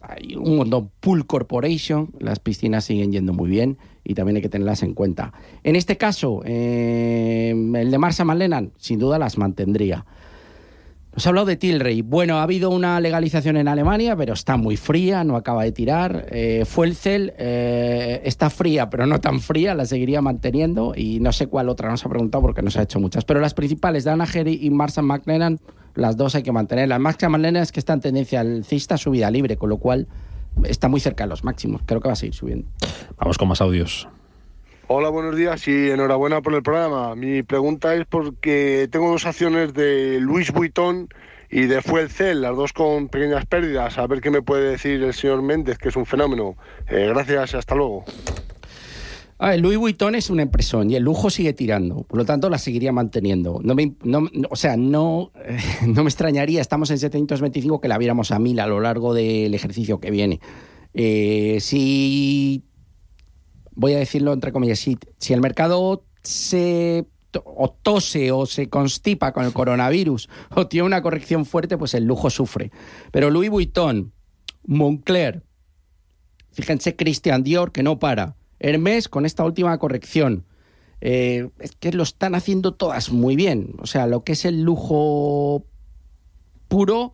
hay 0.00 0.36
un 0.36 0.56
montón. 0.56 0.90
Pool 1.00 1.26
Corporation, 1.26 2.12
las 2.20 2.38
piscinas 2.38 2.84
siguen 2.84 3.10
yendo 3.10 3.32
muy 3.32 3.50
bien 3.50 3.78
y 4.06 4.14
también 4.14 4.36
hay 4.36 4.42
que 4.42 4.48
tenerlas 4.48 4.82
en 4.82 4.94
cuenta. 4.94 5.32
En 5.64 5.74
este 5.76 5.96
caso, 5.96 6.42
eh, 6.44 7.50
el 7.50 7.90
de 7.90 7.98
Marsa 7.98 8.24
Malenan, 8.24 8.72
sin 8.78 8.98
duda 8.98 9.18
las 9.18 9.36
mantendría. 9.36 10.04
Nos 11.16 11.26
ha 11.26 11.30
hablado 11.30 11.46
de 11.46 11.56
Tilray. 11.56 12.02
Bueno, 12.02 12.36
ha 12.36 12.42
habido 12.42 12.68
una 12.68 13.00
legalización 13.00 13.56
en 13.56 13.68
Alemania, 13.68 14.14
pero 14.16 14.34
está 14.34 14.58
muy 14.58 14.76
fría, 14.76 15.24
no 15.24 15.36
acaba 15.36 15.64
de 15.64 15.72
tirar. 15.72 16.26
Eh, 16.30 16.62
eh, 17.38 18.20
está 18.22 18.50
fría, 18.50 18.90
pero 18.90 19.06
no 19.06 19.18
tan 19.18 19.40
fría, 19.40 19.74
la 19.74 19.86
seguiría 19.86 20.20
manteniendo. 20.20 20.92
Y 20.94 21.18
no 21.20 21.32
sé 21.32 21.46
cuál 21.46 21.70
otra 21.70 21.88
nos 21.88 22.04
ha 22.04 22.10
preguntado 22.10 22.42
porque 22.42 22.60
nos 22.60 22.76
ha 22.76 22.82
hecho 22.82 23.00
muchas. 23.00 23.24
Pero 23.24 23.40
las 23.40 23.54
principales, 23.54 24.04
Dana 24.04 24.26
y 24.44 24.68
Marsa 24.68 25.00
McLennan, 25.00 25.58
las 25.94 26.18
dos 26.18 26.34
hay 26.34 26.42
que 26.42 26.52
mantenerlas. 26.52 27.00
Marsa 27.00 27.30
McLennan 27.30 27.62
es 27.62 27.72
que 27.72 27.80
está 27.80 27.94
en 27.94 28.00
tendencia 28.00 28.40
alcista, 28.40 28.98
subida 28.98 29.30
libre, 29.30 29.56
con 29.56 29.70
lo 29.70 29.78
cual 29.78 30.08
está 30.64 30.88
muy 30.88 31.00
cerca 31.00 31.24
de 31.24 31.30
los 31.30 31.44
máximos. 31.44 31.82
Creo 31.86 32.00
que 32.00 32.08
va 32.08 32.12
a 32.12 32.16
seguir 32.16 32.34
subiendo. 32.34 32.68
Vamos 33.18 33.38
con 33.38 33.48
más 33.48 33.60
audios. 33.60 34.08
Hola, 34.88 35.08
buenos 35.08 35.34
días 35.34 35.66
y 35.66 35.90
enhorabuena 35.90 36.40
por 36.42 36.54
el 36.54 36.62
programa. 36.62 37.14
Mi 37.16 37.42
pregunta 37.42 37.94
es 37.96 38.06
porque 38.06 38.88
tengo 38.90 39.10
dos 39.10 39.26
acciones 39.26 39.74
de 39.74 40.20
Luis 40.20 40.52
Vuitton 40.52 41.08
y 41.50 41.62
de 41.62 41.82
Fuelcel, 41.82 42.42
las 42.42 42.56
dos 42.56 42.72
con 42.72 43.08
pequeñas 43.08 43.46
pérdidas. 43.46 43.98
A 43.98 44.06
ver 44.06 44.20
qué 44.20 44.30
me 44.30 44.42
puede 44.42 44.70
decir 44.70 45.02
el 45.02 45.12
señor 45.12 45.42
Méndez, 45.42 45.78
que 45.78 45.88
es 45.88 45.96
un 45.96 46.06
fenómeno. 46.06 46.56
Eh, 46.88 47.06
gracias 47.08 47.54
y 47.54 47.56
hasta 47.56 47.74
luego. 47.74 48.04
Louis 49.38 49.76
Vuitton 49.76 50.14
es 50.14 50.30
una 50.30 50.42
impresión 50.42 50.90
y 50.90 50.96
el 50.96 51.02
lujo 51.02 51.28
sigue 51.28 51.52
tirando, 51.52 52.04
por 52.04 52.18
lo 52.18 52.24
tanto 52.24 52.48
la 52.48 52.58
seguiría 52.58 52.92
manteniendo. 52.92 53.60
No 53.62 53.76
o 54.50 54.56
sea, 54.56 54.76
no, 54.76 55.30
no 55.86 56.02
me 56.02 56.08
extrañaría, 56.08 56.60
estamos 56.60 56.90
en 56.90 56.98
725, 56.98 57.80
que 57.80 57.88
la 57.88 57.98
viéramos 57.98 58.30
a 58.30 58.38
mil 58.38 58.58
a 58.60 58.66
lo 58.66 58.80
largo 58.80 59.12
del 59.12 59.54
ejercicio 59.54 60.00
que 60.00 60.10
viene. 60.10 60.40
Eh, 60.94 61.58
si, 61.60 62.64
voy 63.72 63.92
a 63.92 63.98
decirlo 63.98 64.32
entre 64.32 64.52
comillas, 64.52 64.78
si, 64.78 64.96
si 65.18 65.34
el 65.34 65.42
mercado 65.42 66.04
se 66.22 67.06
o 67.44 67.70
tose 67.70 68.32
o 68.32 68.46
se 68.46 68.70
constipa 68.70 69.32
con 69.32 69.44
el 69.44 69.52
coronavirus 69.52 70.30
o 70.54 70.66
tiene 70.66 70.86
una 70.86 71.02
corrección 71.02 71.44
fuerte, 71.44 71.76
pues 71.76 71.92
el 71.92 72.04
lujo 72.04 72.30
sufre. 72.30 72.70
Pero 73.12 73.30
Louis 73.30 73.50
Vuitton, 73.50 74.12
Moncler, 74.64 75.44
fíjense 76.52 76.96
Christian 76.96 77.42
Dior, 77.42 77.72
que 77.72 77.82
no 77.82 77.98
para. 77.98 78.36
Hermes 78.58 79.08
con 79.08 79.26
esta 79.26 79.44
última 79.44 79.76
corrección. 79.78 80.44
Eh, 81.00 81.48
es 81.58 81.72
que 81.72 81.92
lo 81.92 82.02
están 82.02 82.34
haciendo 82.34 82.74
todas 82.74 83.10
muy 83.10 83.36
bien. 83.36 83.74
O 83.78 83.86
sea, 83.86 84.06
lo 84.06 84.24
que 84.24 84.32
es 84.32 84.44
el 84.44 84.62
lujo 84.62 85.64
puro 86.68 87.12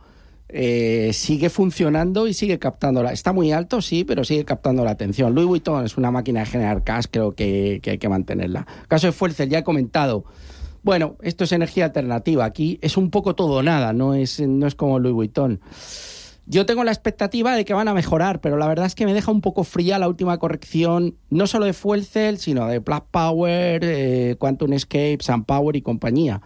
eh, 0.54 1.12
sigue 1.14 1.48
funcionando 1.48 2.28
y 2.28 2.34
sigue 2.34 2.58
captando 2.58 3.02
la... 3.02 3.12
Está 3.12 3.32
muy 3.32 3.52
alto, 3.52 3.80
sí, 3.80 4.04
pero 4.04 4.22
sigue 4.22 4.44
captando 4.44 4.84
la 4.84 4.90
atención. 4.90 5.34
Louis 5.34 5.46
Vuitton 5.46 5.84
es 5.84 5.96
una 5.96 6.10
máquina 6.10 6.40
de 6.40 6.46
generar 6.46 6.84
cash, 6.84 7.06
creo 7.10 7.32
que, 7.32 7.80
hay 7.84 7.98
que 7.98 8.08
mantenerla. 8.08 8.66
Caso 8.86 9.06
de 9.06 9.12
Fuerza, 9.12 9.44
ya 9.44 9.58
he 9.58 9.64
comentado. 9.64 10.24
Bueno, 10.82 11.16
esto 11.22 11.44
es 11.44 11.52
energía 11.52 11.86
alternativa. 11.86 12.44
Aquí 12.44 12.78
es 12.82 12.96
un 12.96 13.10
poco 13.10 13.34
todo 13.34 13.62
nada, 13.62 13.92
no 13.92 14.14
es, 14.14 14.40
no 14.40 14.66
es 14.66 14.74
como 14.74 14.98
Louis 14.98 15.14
Vuitton. 15.14 15.60
Yo 16.46 16.66
tengo 16.66 16.82
la 16.82 16.90
expectativa 16.90 17.54
de 17.54 17.64
que 17.64 17.72
van 17.72 17.86
a 17.86 17.94
mejorar, 17.94 18.40
pero 18.40 18.56
la 18.56 18.66
verdad 18.66 18.86
es 18.86 18.94
que 18.94 19.06
me 19.06 19.14
deja 19.14 19.30
un 19.30 19.40
poco 19.40 19.62
fría 19.62 19.98
la 19.98 20.08
última 20.08 20.38
corrección, 20.38 21.16
no 21.30 21.46
solo 21.46 21.66
de 21.66 21.72
Fuel 21.72 22.04
Cell, 22.04 22.36
sino 22.36 22.66
de 22.66 22.80
Black 22.80 23.04
Power, 23.10 23.80
eh, 23.84 24.36
Quantum 24.38 24.72
Escape, 24.72 25.18
Sun 25.20 25.44
Power 25.44 25.76
y 25.76 25.82
compañía. 25.82 26.42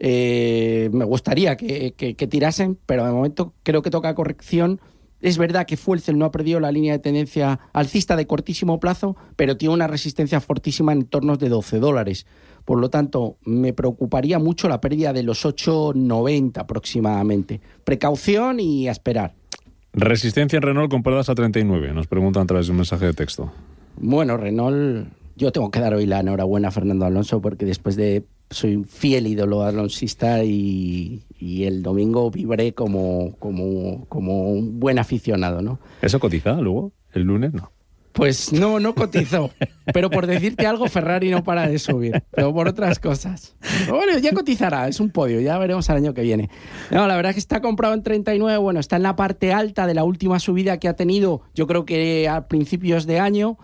Eh, 0.00 0.90
me 0.92 1.04
gustaría 1.04 1.56
que, 1.56 1.92
tirasen, 2.28 2.78
pero 2.86 3.04
de 3.04 3.12
momento 3.12 3.54
creo 3.62 3.82
que 3.82 3.90
toca 3.90 4.14
corrección. 4.14 4.80
Es 5.20 5.38
verdad 5.38 5.66
que 5.66 5.76
Fuelcel 5.76 6.18
no 6.18 6.24
ha 6.24 6.30
perdido 6.30 6.60
la 6.60 6.70
línea 6.72 6.92
de 6.92 6.98
tendencia 7.00 7.60
alcista 7.72 8.16
de 8.16 8.26
cortísimo 8.26 8.78
plazo, 8.80 9.16
pero 9.36 9.56
tiene 9.56 9.74
una 9.74 9.86
resistencia 9.86 10.40
fortísima 10.40 10.92
en 10.92 11.04
torno 11.04 11.36
de 11.36 11.48
12 11.48 11.78
dólares. 11.78 12.26
Por 12.68 12.80
lo 12.80 12.90
tanto, 12.90 13.38
me 13.46 13.72
preocuparía 13.72 14.38
mucho 14.38 14.68
la 14.68 14.78
pérdida 14.78 15.14
de 15.14 15.22
los 15.22 15.46
8,90 15.46 16.58
aproximadamente. 16.58 17.62
Precaución 17.82 18.60
y 18.60 18.88
a 18.88 18.90
esperar. 18.90 19.34
Resistencia 19.94 20.58
en 20.58 20.62
Renault 20.62 20.90
comparadas 20.90 21.30
a 21.30 21.34
39, 21.34 21.94
nos 21.94 22.08
preguntan 22.08 22.42
a 22.42 22.46
través 22.46 22.66
de 22.66 22.72
un 22.72 22.76
mensaje 22.76 23.06
de 23.06 23.14
texto. 23.14 23.50
Bueno, 23.96 24.36
Renault, 24.36 25.08
yo 25.34 25.50
tengo 25.50 25.70
que 25.70 25.80
dar 25.80 25.94
hoy 25.94 26.04
la 26.04 26.20
enhorabuena 26.20 26.68
a 26.68 26.70
Fernando 26.70 27.06
Alonso 27.06 27.40
porque 27.40 27.64
después 27.64 27.96
de 27.96 28.26
soy 28.50 28.76
un 28.76 28.84
fiel 28.84 29.28
ídolo 29.28 29.62
alonsista 29.62 30.44
y, 30.44 31.22
y 31.38 31.64
el 31.64 31.82
domingo 31.82 32.30
vibré 32.30 32.74
como, 32.74 33.34
como, 33.38 34.04
como 34.10 34.50
un 34.50 34.78
buen 34.78 34.98
aficionado, 34.98 35.62
¿no? 35.62 35.78
¿Eso 36.02 36.20
cotiza 36.20 36.52
luego? 36.60 36.92
¿El 37.14 37.22
lunes? 37.22 37.54
No. 37.54 37.72
Pues 38.18 38.52
no, 38.52 38.80
no 38.80 38.96
cotizó. 38.96 39.52
Pero 39.94 40.10
por 40.10 40.26
decirte 40.26 40.66
algo, 40.66 40.88
Ferrari 40.88 41.30
no 41.30 41.44
para 41.44 41.68
de 41.68 41.78
subir. 41.78 42.20
Pero 42.32 42.52
por 42.52 42.66
otras 42.66 42.98
cosas. 42.98 43.54
Bueno, 43.88 44.18
ya 44.18 44.32
cotizará, 44.32 44.88
es 44.88 44.98
un 44.98 45.10
podio, 45.10 45.40
ya 45.40 45.56
veremos 45.56 45.88
al 45.88 45.98
año 45.98 46.14
que 46.14 46.22
viene. 46.22 46.50
No, 46.90 47.06
la 47.06 47.14
verdad 47.14 47.30
es 47.30 47.36
que 47.36 47.40
está 47.40 47.60
comprado 47.60 47.94
en 47.94 48.02
39, 48.02 48.58
bueno, 48.58 48.80
está 48.80 48.96
en 48.96 49.04
la 49.04 49.14
parte 49.14 49.52
alta 49.52 49.86
de 49.86 49.94
la 49.94 50.02
última 50.02 50.40
subida 50.40 50.78
que 50.78 50.88
ha 50.88 50.96
tenido, 50.96 51.42
yo 51.54 51.68
creo 51.68 51.84
que 51.84 52.28
a 52.28 52.48
principios 52.48 53.06
de 53.06 53.20
año. 53.20 53.56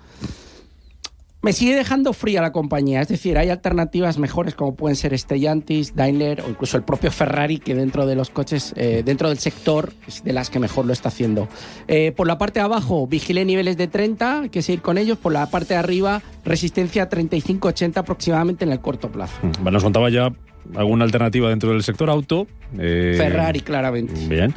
Me 1.44 1.52
sigue 1.52 1.76
dejando 1.76 2.14
fría 2.14 2.40
la 2.40 2.52
compañía, 2.52 3.02
es 3.02 3.08
decir, 3.08 3.36
hay 3.36 3.50
alternativas 3.50 4.16
mejores 4.16 4.54
como 4.54 4.74
pueden 4.74 4.96
ser 4.96 5.16
Stellantis, 5.18 5.94
Daimler 5.94 6.40
o 6.40 6.48
incluso 6.48 6.78
el 6.78 6.84
propio 6.84 7.10
Ferrari 7.10 7.58
que 7.58 7.74
dentro 7.74 8.06
de 8.06 8.14
los 8.14 8.30
coches, 8.30 8.72
eh, 8.76 9.02
dentro 9.04 9.28
del 9.28 9.38
sector 9.38 9.92
es 10.08 10.24
de 10.24 10.32
las 10.32 10.48
que 10.48 10.58
mejor 10.58 10.86
lo 10.86 10.94
está 10.94 11.10
haciendo. 11.10 11.46
Eh, 11.86 12.12
por 12.12 12.26
la 12.26 12.38
parte 12.38 12.60
de 12.60 12.64
abajo, 12.64 13.06
vigilé 13.06 13.44
niveles 13.44 13.76
de 13.76 13.88
30, 13.88 14.40
hay 14.40 14.48
que 14.48 14.62
seguir 14.62 14.80
con 14.80 14.96
ellos. 14.96 15.18
Por 15.18 15.34
la 15.34 15.44
parte 15.50 15.74
de 15.74 15.80
arriba, 15.80 16.22
resistencia 16.46 17.10
35-80 17.10 17.98
aproximadamente 17.98 18.64
en 18.64 18.72
el 18.72 18.80
corto 18.80 19.12
plazo. 19.12 19.36
Bueno, 19.60 19.72
nos 19.72 19.82
contaba 19.82 20.08
ya 20.08 20.32
alguna 20.74 21.04
alternativa 21.04 21.48
dentro 21.48 21.70
del 21.70 21.82
sector 21.82 22.10
auto. 22.10 22.46
eh, 22.78 23.14
Ferrari, 23.16 23.60
claramente. 23.60 24.14
Bien. 24.28 24.52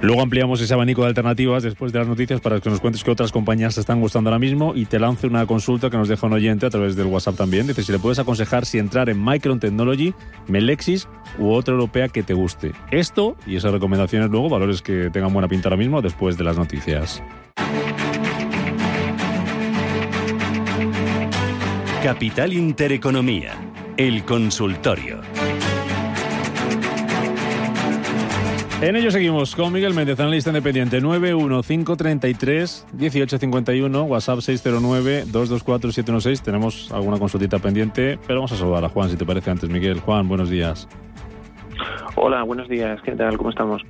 Luego 0.00 0.22
ampliamos 0.22 0.60
ese 0.60 0.72
abanico 0.72 1.02
de 1.02 1.08
alternativas 1.08 1.62
después 1.62 1.92
de 1.92 1.98
las 1.98 2.08
noticias 2.08 2.40
para 2.40 2.60
que 2.60 2.70
nos 2.70 2.80
cuentes 2.80 3.04
qué 3.04 3.10
otras 3.10 3.32
compañías 3.32 3.74
te 3.74 3.80
están 3.80 4.00
gustando 4.00 4.30
ahora 4.30 4.38
mismo 4.38 4.74
y 4.74 4.86
te 4.86 4.98
lance 4.98 5.26
una 5.26 5.44
consulta 5.46 5.90
que 5.90 5.98
nos 5.98 6.08
deja 6.08 6.26
un 6.26 6.32
oyente 6.32 6.64
a 6.66 6.70
través 6.70 6.96
del 6.96 7.06
WhatsApp 7.06 7.36
también. 7.36 7.66
Dice 7.66 7.82
si 7.82 7.92
le 7.92 7.98
puedes 7.98 8.18
aconsejar 8.18 8.64
si 8.64 8.78
entrar 8.78 9.10
en 9.10 9.22
Micron 9.22 9.60
Technology, 9.60 10.14
Melexis 10.48 11.06
u 11.38 11.50
otra 11.50 11.74
europea 11.74 12.08
que 12.08 12.22
te 12.22 12.32
guste. 12.32 12.72
Esto 12.90 13.36
y 13.46 13.56
esas 13.56 13.72
recomendaciones 13.72 14.30
luego, 14.30 14.48
valores 14.48 14.80
que 14.80 15.10
tengan 15.10 15.32
buena 15.32 15.48
pinta 15.48 15.68
ahora 15.68 15.76
mismo 15.76 16.00
después 16.00 16.38
de 16.38 16.44
las 16.44 16.56
noticias. 16.56 17.22
Capital 22.02 22.54
Intereconomía, 22.54 23.52
el 23.96 24.24
consultorio. 24.24 25.20
En 28.80 28.96
ello 28.96 29.10
seguimos 29.10 29.54
con 29.54 29.72
Miguel 29.72 29.92
Méndez, 29.92 30.18
analista 30.20 30.48
independiente 30.48 31.00
91533 31.02 32.86
1851, 32.94 34.02
WhatsApp 34.04 34.40
609 34.40 35.24
224 35.26 35.92
716. 35.92 36.42
Tenemos 36.42 36.90
alguna 36.90 37.18
consultita 37.18 37.58
pendiente, 37.58 38.18
pero 38.26 38.40
vamos 38.40 38.52
a 38.52 38.56
saludar 38.56 38.84
a 38.84 38.88
Juan 38.88 39.10
si 39.10 39.16
te 39.16 39.26
parece 39.26 39.50
antes, 39.50 39.68
Miguel. 39.68 40.00
Juan, 40.00 40.26
buenos 40.28 40.48
días. 40.48 40.88
Hola, 42.16 42.42
buenos 42.42 42.68
días. 42.68 43.00
¿Qué 43.02 43.12
tal? 43.12 43.36
¿Cómo 43.36 43.50
estamos? 43.50 43.82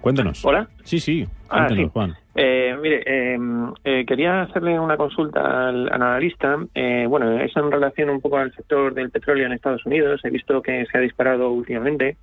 Cuéntanos. 0.00 0.44
Hola. 0.44 0.68
Sí, 0.84 1.00
sí. 1.00 1.26
Ah, 1.50 1.68
sí. 1.68 1.88
Juan. 1.92 2.14
Eh, 2.34 2.74
mire, 2.80 3.02
eh, 3.04 3.38
eh, 3.84 4.06
quería 4.06 4.40
hacerle 4.42 4.78
una 4.78 4.96
consulta 4.96 5.68
al 5.68 5.92
analista. 5.92 6.56
Eh, 6.74 7.06
bueno, 7.08 7.38
es 7.40 7.54
en 7.56 7.70
relación 7.70 8.10
un 8.10 8.20
poco 8.20 8.38
al 8.38 8.52
sector 8.54 8.94
del 8.94 9.10
petróleo 9.10 9.46
en 9.46 9.52
Estados 9.52 9.84
Unidos. 9.84 10.20
He 10.24 10.30
visto 10.30 10.62
que 10.62 10.86
se 10.86 10.96
ha 10.96 11.00
disparado 11.00 11.50
últimamente. 11.50 12.16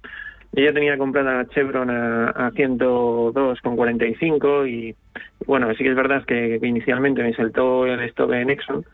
Yo 0.53 0.63
ya 0.63 0.71
tenía 0.73 0.97
comprada 0.97 1.45
Chevron 1.49 1.89
a, 1.89 2.29
a 2.29 2.51
102,45 2.51 4.69
y 4.69 4.95
bueno, 5.45 5.69
sí 5.75 5.83
que 5.83 5.89
es 5.89 5.95
verdad 5.95 6.23
que, 6.25 6.57
inicialmente 6.61 7.21
me 7.21 7.33
saltó 7.33 7.85
el 7.85 7.99
stop 8.03 8.31
en 8.31 8.49
Exxon 8.49 8.85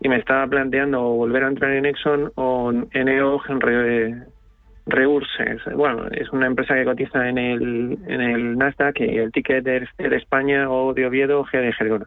y 0.00 0.08
me 0.08 0.16
estaba 0.16 0.46
planteando 0.46 1.02
volver 1.02 1.44
a 1.44 1.48
entrar 1.48 1.72
en 1.72 1.84
Exxon 1.86 2.32
o 2.36 2.72
en 2.72 3.08
EOG 3.08 3.50
en 4.86 4.92
Re- 4.92 4.98
Reurses. 5.02 5.62
Bueno, 5.74 6.06
es 6.10 6.30
una 6.30 6.46
empresa 6.46 6.74
que 6.74 6.84
cotiza 6.84 7.28
en 7.28 7.38
el, 7.38 7.98
en 8.06 8.20
el 8.20 8.58
Nasdaq 8.58 9.00
y 9.00 9.18
el 9.18 9.32
ticket 9.32 9.64
de 9.64 9.88
España 10.16 10.70
o 10.70 10.94
de 10.94 11.06
Oviedo 11.06 11.44
G 11.44 11.60
de 11.60 11.72
Gerona. 11.72 12.06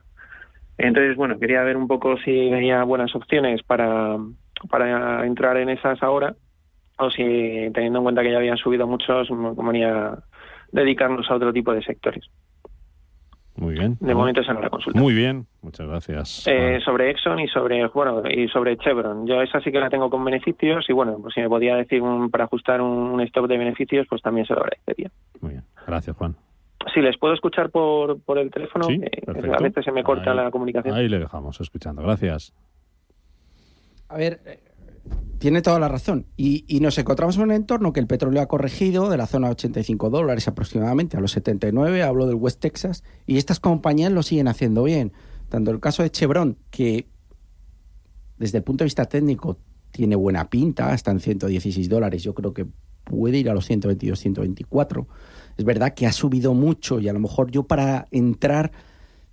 Entonces, 0.77 1.15
bueno, 1.15 1.39
quería 1.39 1.63
ver 1.63 1.75
un 1.75 1.87
poco 1.87 2.17
si 2.19 2.49
veía 2.51 2.83
buenas 2.83 3.15
opciones 3.15 3.63
para, 3.63 4.17
para 4.69 5.25
entrar 5.25 5.57
en 5.57 5.69
esas 5.69 6.01
ahora 6.03 6.35
o 6.99 7.09
si 7.09 7.23
teniendo 7.73 7.99
en 7.99 8.03
cuenta 8.03 8.21
que 8.23 8.31
ya 8.31 8.37
habían 8.37 8.57
subido 8.57 8.87
muchos, 8.87 9.29
me 9.31 9.55
convenía 9.55 10.17
dedicarnos 10.71 11.29
a 11.29 11.35
otro 11.35 11.53
tipo 11.53 11.73
de 11.73 11.81
sectores. 11.83 12.25
Muy 13.57 13.73
bien. 13.73 13.97
De 13.99 14.13
momento 14.13 14.41
esa 14.41 14.53
no 14.53 14.61
la 14.61 14.69
consulta. 14.69 14.99
Muy 14.99 15.13
bien. 15.15 15.47
Muchas 15.61 15.87
gracias. 15.87 16.45
Eh, 16.47 16.79
sobre 16.85 17.09
Exxon 17.09 17.39
y 17.39 17.47
sobre 17.47 17.85
bueno 17.87 18.21
y 18.29 18.47
sobre 18.49 18.77
Chevron. 18.77 19.25
Yo 19.25 19.41
esa 19.41 19.59
sí 19.61 19.71
que 19.71 19.79
la 19.79 19.89
tengo 19.89 20.09
con 20.09 20.23
beneficios 20.23 20.85
y 20.89 20.93
bueno, 20.93 21.17
pues 21.21 21.33
si 21.33 21.41
me 21.41 21.49
podía 21.49 21.75
decir 21.75 22.01
un- 22.01 22.29
para 22.29 22.43
ajustar 22.45 22.81
un, 22.81 22.89
un 22.89 23.21
stop 23.21 23.47
de 23.47 23.57
beneficios, 23.57 24.05
pues 24.09 24.21
también 24.21 24.45
se 24.45 24.53
lo 24.53 24.61
agradecería. 24.61 25.09
Muy 25.41 25.51
bien. 25.53 25.63
Gracias, 25.87 26.15
Juan. 26.15 26.35
Si 26.93 27.01
les 27.01 27.17
puedo 27.17 27.33
escuchar 27.33 27.71
por, 27.71 28.21
por 28.21 28.37
el 28.37 28.51
teléfono, 28.51 28.85
Sí, 28.85 28.99
eh, 29.01 29.23
a 29.27 29.61
veces 29.61 29.83
se 29.83 29.91
me 29.91 30.03
corta 30.03 30.31
Ahí- 30.31 30.37
la 30.37 30.51
comunicación. 30.51 30.95
Ahí 30.95 31.09
le 31.09 31.17
dejamos 31.19 31.59
escuchando. 31.59 32.03
Gracias. 32.03 32.53
A 34.09 34.17
ver, 34.17 34.39
tiene 35.39 35.61
toda 35.61 35.79
la 35.79 35.87
razón. 35.87 36.25
Y, 36.35 36.65
nos 36.81 36.97
encontramos 36.97 37.37
en 37.37 37.43
un 37.43 37.51
entorno 37.51 37.93
que 37.93 37.99
el 37.99 38.07
petróleo 38.07 38.41
ha 38.41 38.47
corregido 38.47 39.09
de 39.09 39.17
la 39.17 39.27
zona 39.27 39.47
de 39.47 39.53
85 39.53 40.09
dólares 40.09 40.47
aproximadamente 40.47 41.17
a 41.17 41.19
los 41.19 41.31
79, 41.31 42.03
hablo 42.03 42.25
del 42.25 42.35
West 42.35 42.59
Texas, 42.59 43.03
y 43.25 43.37
estas 43.37 43.59
compañías 43.59 44.11
lo 44.11 44.23
siguen 44.23 44.47
haciendo 44.47 44.83
bien. 44.83 45.13
Tanto 45.49 45.71
el 45.71 45.79
caso 45.79 46.03
de 46.03 46.11
Chevron, 46.11 46.57
que 46.71 47.07
desde 48.37 48.59
el 48.59 48.63
punto 48.63 48.83
de 48.83 48.87
vista 48.87 49.05
técnico 49.05 49.57
tiene 49.91 50.15
buena 50.15 50.49
pinta, 50.49 50.93
está 50.93 51.11
en 51.11 51.19
116 51.19 51.89
dólares, 51.89 52.23
yo 52.23 52.33
creo 52.33 52.53
que 52.53 52.67
puede 53.03 53.37
ir 53.37 53.49
a 53.49 53.53
los 53.53 53.65
122, 53.65 54.19
124. 54.19 55.07
Es 55.57 55.65
verdad 55.65 55.93
que 55.93 56.05
ha 56.05 56.11
subido 56.11 56.53
mucho 56.53 56.99
y 56.99 57.07
a 57.07 57.13
lo 57.13 57.19
mejor 57.19 57.51
yo 57.51 57.63
para 57.63 58.07
entrar 58.11 58.71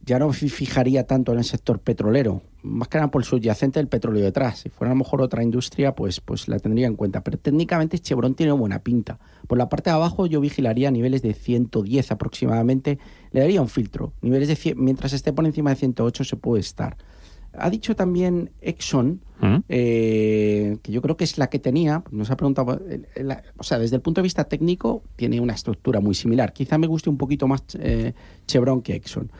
ya 0.05 0.19
no 0.19 0.29
me 0.29 0.35
fijaría 0.35 1.07
tanto 1.07 1.33
en 1.33 1.39
el 1.39 1.45
sector 1.45 1.79
petrolero, 1.79 2.43
más 2.63 2.89
que 2.89 2.99
nada 2.99 3.11
por 3.11 3.23
el 3.23 3.27
subyacente 3.27 3.79
del 3.79 3.89
petróleo 3.89 4.23
detrás. 4.25 4.59
Si 4.61 4.69
fuera 4.69 4.91
a 4.91 4.95
lo 4.95 4.99
mejor 4.99 5.23
otra 5.23 5.43
industria, 5.43 5.95
pues, 5.95 6.21
pues 6.21 6.49
la 6.49 6.59
tendría 6.59 6.87
en 6.87 6.97
cuenta. 6.97 7.23
Pero 7.23 7.39
técnicamente 7.39 7.99
Chevron 7.99 8.35
tiene 8.35 8.53
buena 8.53 8.81
pinta. 8.81 9.19
Por 9.47 9.57
la 9.59 9.69
parte 9.69 9.91
de 9.91 9.97
abajo 9.97 10.27
yo 10.27 10.41
vigilaría 10.41 10.91
niveles 10.91 11.23
de 11.23 11.33
110 11.35 12.11
aproximadamente, 12.11 12.99
le 13.33 13.41
daría 13.41 13.61
un 13.63 13.69
filtro. 13.69 14.13
Niveles 14.21 14.49
de 14.49 14.57
100 14.57 14.83
mientras 14.83 15.13
esté 15.13 15.33
por 15.33 15.47
encima 15.47 15.71
de 15.71 15.77
108 15.77 16.25
se 16.25 16.37
puede 16.37 16.61
estar. 16.61 16.97
Ha 17.57 17.71
dicho 17.71 17.95
también 17.95 18.51
Exxon, 18.63 19.21
¿Mm? 19.41 19.57
eh, 19.69 20.77
que 20.83 20.91
yo 20.91 21.01
creo 21.03 21.17
que 21.17 21.23
es 21.23 21.39
la 21.39 21.49
que 21.49 21.61
tenía, 21.61 22.03
nos 22.11 22.31
ha 22.33 22.37
preguntado, 22.37 22.81
eh, 22.89 23.03
la- 23.23 23.43
o 23.57 23.63
sea, 23.63 23.79
desde 23.79 23.95
el 23.97 24.03
punto 24.03 24.21
de 24.21 24.25
vista 24.25 24.43
técnico 24.45 25.05
tiene 25.15 25.39
una 25.41 25.53
estructura 25.55 26.01
muy 26.01 26.17
similar. 26.17 26.53
Quizá 26.53 26.79
me 26.79 26.89
guste 26.89 27.11
un 27.11 27.17
poquito 27.17 27.47
más 27.47 27.63
eh, 27.79 28.13
Chevron 28.49 28.83
que 28.83 28.95
Exxon. 28.97 29.31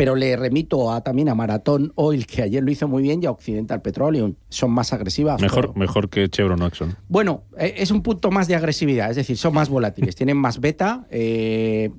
Pero 0.00 0.14
le 0.14 0.34
remito 0.34 0.90
a, 0.90 1.02
también 1.02 1.28
a 1.28 1.34
Marathon 1.34 1.92
Oil, 1.94 2.24
que 2.26 2.40
ayer 2.40 2.64
lo 2.64 2.70
hizo 2.70 2.88
muy 2.88 3.02
bien, 3.02 3.22
y 3.22 3.26
a 3.26 3.30
Occidental 3.32 3.82
Petroleum. 3.82 4.34
Son 4.48 4.70
más 4.70 4.94
agresivas. 4.94 5.42
Mejor, 5.42 5.60
pero- 5.60 5.74
mejor 5.74 6.08
que 6.08 6.26
Chevron 6.30 6.62
o 6.62 6.66
Exxon. 6.66 6.96
bueno, 7.06 7.42
eh, 7.58 7.74
es 7.76 7.90
un 7.90 8.00
punto 8.02 8.30
más 8.30 8.48
de 8.48 8.54
agresividad, 8.54 9.10
es 9.10 9.16
decir, 9.16 9.36
son 9.36 9.52
más 9.52 9.68
volátiles, 9.68 10.16
tienen 10.16 10.38
más 10.38 10.58
beta, 10.58 11.06
eh, 11.10 11.90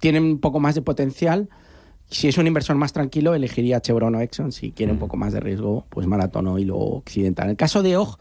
tienen 0.00 0.22
un 0.24 0.38
poco 0.40 0.58
más 0.58 0.74
de 0.74 0.80
potencial. 0.80 1.50
Si 2.08 2.28
es 2.28 2.38
un 2.38 2.46
inversor 2.46 2.76
más 2.76 2.94
tranquilo, 2.94 3.34
elegiría 3.34 3.82
Chevron 3.82 4.14
o 4.14 4.20
Exxon. 4.22 4.50
Si 4.50 4.72
quiere 4.72 4.92
un 4.92 4.98
poco 4.98 5.18
más 5.18 5.34
de 5.34 5.40
riesgo, 5.40 5.84
pues 5.90 6.06
Marathon 6.06 6.46
Oil 6.46 6.70
o 6.70 6.78
Occidental. 6.78 7.44
En 7.44 7.50
el 7.50 7.56
caso 7.58 7.82
de 7.82 7.98
OG, 7.98 8.16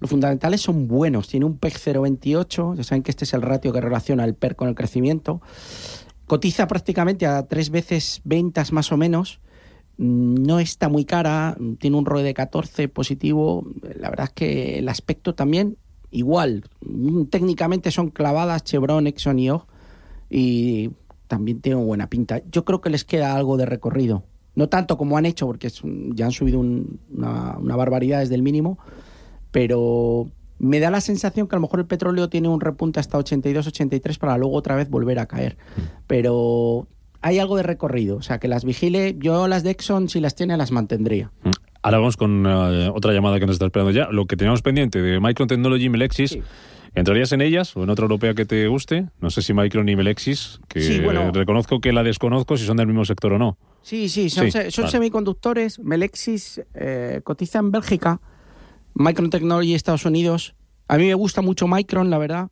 los 0.00 0.10
fundamentales 0.10 0.60
son 0.60 0.86
buenos. 0.86 1.28
Tiene 1.28 1.46
un 1.46 1.56
PEG 1.56 1.78
0,28. 1.78 2.74
Ya 2.76 2.84
saben 2.84 3.02
que 3.02 3.10
este 3.10 3.24
es 3.24 3.32
el 3.32 3.40
ratio 3.40 3.72
que 3.72 3.80
relaciona 3.80 4.26
el 4.26 4.34
PER 4.34 4.54
con 4.54 4.68
el 4.68 4.74
crecimiento. 4.74 5.40
Cotiza 6.30 6.68
prácticamente 6.68 7.26
a 7.26 7.42
tres 7.48 7.70
veces 7.70 8.20
ventas 8.22 8.70
más 8.72 8.92
o 8.92 8.96
menos. 8.96 9.40
Mm, 9.98 10.46
No 10.46 10.60
está 10.60 10.88
muy 10.88 11.04
cara, 11.04 11.56
tiene 11.80 11.96
un 11.96 12.06
ROE 12.06 12.22
de 12.22 12.34
14 12.34 12.86
positivo. 12.88 13.66
La 13.98 14.10
verdad 14.10 14.26
es 14.28 14.32
que 14.34 14.78
el 14.78 14.88
aspecto 14.88 15.34
también 15.34 15.76
igual. 16.12 16.62
Mm, 16.82 17.24
Técnicamente 17.24 17.90
son 17.90 18.10
clavadas 18.10 18.62
Chevron, 18.62 19.08
Exxon 19.08 19.40
y 19.40 19.50
OG 19.50 19.66
y 20.30 20.90
también 21.26 21.60
tienen 21.60 21.84
buena 21.84 22.08
pinta. 22.08 22.40
Yo 22.48 22.64
creo 22.64 22.80
que 22.80 22.90
les 22.90 23.04
queda 23.04 23.34
algo 23.34 23.56
de 23.56 23.66
recorrido. 23.66 24.22
No 24.54 24.68
tanto 24.68 24.96
como 24.96 25.16
han 25.16 25.26
hecho, 25.26 25.48
porque 25.48 25.68
ya 26.14 26.26
han 26.26 26.32
subido 26.32 26.60
un- 26.60 27.00
una, 27.12 27.58
una 27.58 27.74
barbaridad 27.74 28.20
desde 28.20 28.36
el 28.36 28.42
mínimo, 28.44 28.78
pero 29.50 30.28
me 30.60 30.78
da 30.78 30.90
la 30.90 31.00
sensación 31.00 31.48
que 31.48 31.56
a 31.56 31.58
lo 31.58 31.62
mejor 31.62 31.80
el 31.80 31.86
petróleo 31.86 32.28
tiene 32.28 32.46
un 32.48 32.60
repunte 32.60 33.00
hasta 33.00 33.18
82, 33.18 33.66
83 33.66 34.18
para 34.18 34.38
luego 34.38 34.54
otra 34.54 34.76
vez 34.76 34.88
volver 34.88 35.18
a 35.18 35.26
caer. 35.26 35.56
Pero 36.06 36.86
hay 37.22 37.38
algo 37.38 37.56
de 37.56 37.62
recorrido, 37.62 38.16
o 38.18 38.22
sea, 38.22 38.38
que 38.38 38.48
las 38.48 38.64
vigile. 38.64 39.16
Yo 39.18 39.48
las 39.48 39.62
de 39.62 39.70
Exxon, 39.70 40.08
si 40.08 40.20
las 40.20 40.34
tiene, 40.34 40.56
las 40.56 40.70
mantendría. 40.70 41.30
Mm. 41.44 41.50
Ahora 41.82 41.98
vamos 41.98 42.16
con 42.16 42.44
eh, 42.46 42.90
otra 42.94 43.12
llamada 43.12 43.40
que 43.40 43.46
nos 43.46 43.54
está 43.54 43.64
esperando 43.66 43.90
ya. 43.90 44.08
Lo 44.10 44.26
que 44.26 44.36
teníamos 44.36 44.60
pendiente 44.62 45.00
de 45.00 45.18
Micron 45.18 45.48
Technology 45.48 45.84
y 45.84 45.88
Melexis. 45.88 46.30
Sí. 46.32 46.42
¿Entrarías 46.94 47.30
en 47.32 47.40
ellas 47.40 47.76
o 47.76 47.84
en 47.84 47.90
otra 47.90 48.02
europea 48.02 48.34
que 48.34 48.44
te 48.44 48.66
guste? 48.66 49.06
No 49.20 49.30
sé 49.30 49.42
si 49.42 49.54
Micron 49.54 49.88
y 49.88 49.94
Melexis, 49.96 50.60
que 50.68 50.80
Sí, 50.82 50.98
bueno. 51.00 51.30
reconozco 51.32 51.80
que 51.80 51.92
la 51.92 52.02
desconozco 52.02 52.56
si 52.56 52.66
son 52.66 52.76
del 52.76 52.88
mismo 52.88 53.04
sector 53.04 53.32
o 53.34 53.38
no. 53.38 53.56
Sí, 53.82 54.08
sí, 54.08 54.28
son, 54.28 54.46
Sí, 54.46 54.50
se- 54.50 54.70
son 54.72 54.82
vale. 54.84 54.92
semiconductores. 54.92 55.78
Melexis 55.78 56.60
eh, 56.74 57.20
cotiza 57.22 57.60
en 57.60 57.70
Bélgica. 57.70 58.20
Micron 59.00 59.30
Technology 59.30 59.74
Estados 59.74 60.04
Unidos. 60.04 60.54
A 60.86 60.98
mí 60.98 61.06
me 61.06 61.14
gusta 61.14 61.40
mucho 61.40 61.66
Micron, 61.66 62.10
la 62.10 62.18
verdad. 62.18 62.50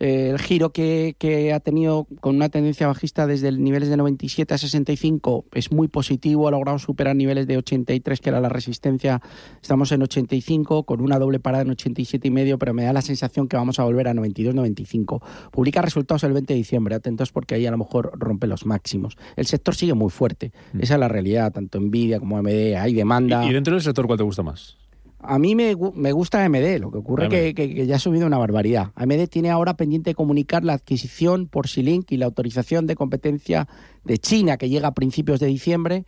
Eh, 0.00 0.28
el 0.30 0.38
giro 0.38 0.70
que, 0.70 1.16
que, 1.18 1.52
ha 1.52 1.58
tenido 1.58 2.06
con 2.20 2.36
una 2.36 2.50
tendencia 2.50 2.86
bajista 2.86 3.26
desde 3.26 3.50
niveles 3.50 3.88
de 3.88 3.96
97 3.96 4.54
a 4.54 4.58
65 4.58 5.46
es 5.54 5.72
muy 5.72 5.88
positivo, 5.88 6.46
ha 6.46 6.52
logrado 6.52 6.78
superar 6.78 7.16
niveles 7.16 7.48
de 7.48 7.56
83, 7.56 8.20
que 8.20 8.28
era 8.28 8.40
la 8.40 8.48
resistencia. 8.48 9.20
Estamos 9.60 9.90
en 9.90 10.02
85, 10.02 10.84
con 10.84 11.00
una 11.00 11.18
doble 11.18 11.40
parada 11.40 11.62
en 11.64 11.70
87 11.70 12.28
y 12.28 12.30
medio, 12.30 12.58
pero 12.58 12.74
me 12.74 12.84
da 12.84 12.92
la 12.92 13.02
sensación 13.02 13.48
que 13.48 13.56
vamos 13.56 13.80
a 13.80 13.84
volver 13.84 14.06
a 14.06 14.14
92-95. 14.14 15.20
Publica 15.50 15.82
resultados 15.82 16.22
el 16.22 16.32
20 16.32 16.52
de 16.52 16.58
diciembre, 16.58 16.94
atentos 16.94 17.32
porque 17.32 17.56
ahí 17.56 17.66
a 17.66 17.72
lo 17.72 17.78
mejor 17.78 18.12
rompe 18.14 18.46
los 18.46 18.66
máximos. 18.66 19.16
El 19.34 19.46
sector 19.46 19.74
sigue 19.74 19.94
muy 19.94 20.10
fuerte, 20.10 20.52
mm. 20.74 20.82
esa 20.82 20.94
es 20.94 21.00
la 21.00 21.08
realidad, 21.08 21.50
tanto 21.50 21.80
Nvidia 21.80 22.20
como 22.20 22.36
AMD, 22.36 22.76
hay 22.78 22.94
demanda. 22.94 23.44
¿Y, 23.44 23.52
dentro 23.52 23.74
del 23.74 23.82
sector 23.82 24.06
cuál 24.06 24.18
te 24.18 24.24
gusta 24.24 24.44
más? 24.44 24.77
A 25.20 25.38
mí 25.38 25.54
me, 25.54 25.74
me 25.94 26.12
gusta 26.12 26.44
AMD, 26.44 26.78
lo 26.78 26.92
que 26.92 26.98
ocurre 26.98 27.24
es 27.24 27.30
que, 27.30 27.54
que, 27.54 27.86
ya 27.86 27.96
ha 27.96 27.98
subido 27.98 28.26
una 28.26 28.38
barbaridad. 28.38 28.92
AMD 28.94 29.26
tiene 29.28 29.50
ahora 29.50 29.76
pendiente 29.76 30.10
de 30.10 30.14
comunicar 30.14 30.64
la 30.64 30.74
adquisición 30.74 31.48
por 31.48 31.66
Silink 31.66 32.12
y 32.12 32.18
la 32.18 32.26
autorización 32.26 32.86
de 32.86 32.94
competencia 32.94 33.66
de 34.04 34.18
China, 34.18 34.58
que 34.58 34.68
llega 34.68 34.88
a 34.88 34.94
principios 34.94 35.40
de 35.40 35.48
diciembre. 35.48 36.04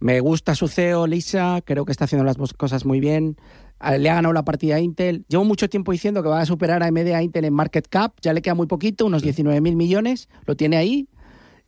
Me 0.00 0.18
gusta 0.20 0.54
su 0.54 0.66
CEO, 0.66 1.06
Lisa, 1.06 1.60
creo 1.64 1.84
que 1.84 1.92
está 1.92 2.06
haciendo 2.06 2.24
las 2.24 2.36
cosas 2.54 2.86
muy 2.86 3.00
bien. 3.00 3.36
Le 3.98 4.10
ha 4.10 4.14
ganado 4.14 4.32
la 4.32 4.44
partida 4.44 4.76
a 4.76 4.80
Intel. 4.80 5.24
Llevo 5.28 5.44
mucho 5.44 5.68
tiempo 5.68 5.92
diciendo 5.92 6.22
que 6.22 6.28
va 6.28 6.40
a 6.40 6.46
superar 6.46 6.82
a 6.82 6.86
AMD 6.86 7.08
a 7.14 7.22
Intel 7.22 7.44
en 7.44 7.54
market 7.54 7.86
cap. 7.86 8.14
Ya 8.22 8.32
le 8.32 8.42
queda 8.42 8.54
muy 8.54 8.66
poquito, 8.66 9.06
unos 9.06 9.22
19.000 9.22 9.76
millones. 9.76 10.28
Lo 10.46 10.56
tiene 10.56 10.76
ahí 10.76 11.08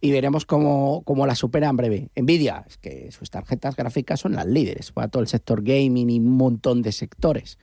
y 0.04 0.10
veremos 0.10 0.44
cómo, 0.44 1.00
cómo, 1.06 1.26
la 1.26 1.34
supera 1.34 1.70
en 1.70 1.78
breve. 1.78 2.10
Nvidia, 2.14 2.66
es 2.68 2.76
que 2.76 3.10
sus 3.10 3.30
tarjetas 3.30 3.74
gráficas 3.74 4.20
son 4.20 4.34
las 4.34 4.44
líderes 4.44 4.92
para 4.92 5.08
todo 5.08 5.22
el 5.22 5.28
sector 5.28 5.62
gaming 5.62 6.10
y 6.10 6.18
un 6.18 6.36
montón 6.36 6.82
de 6.82 6.92
sectores. 6.92 7.56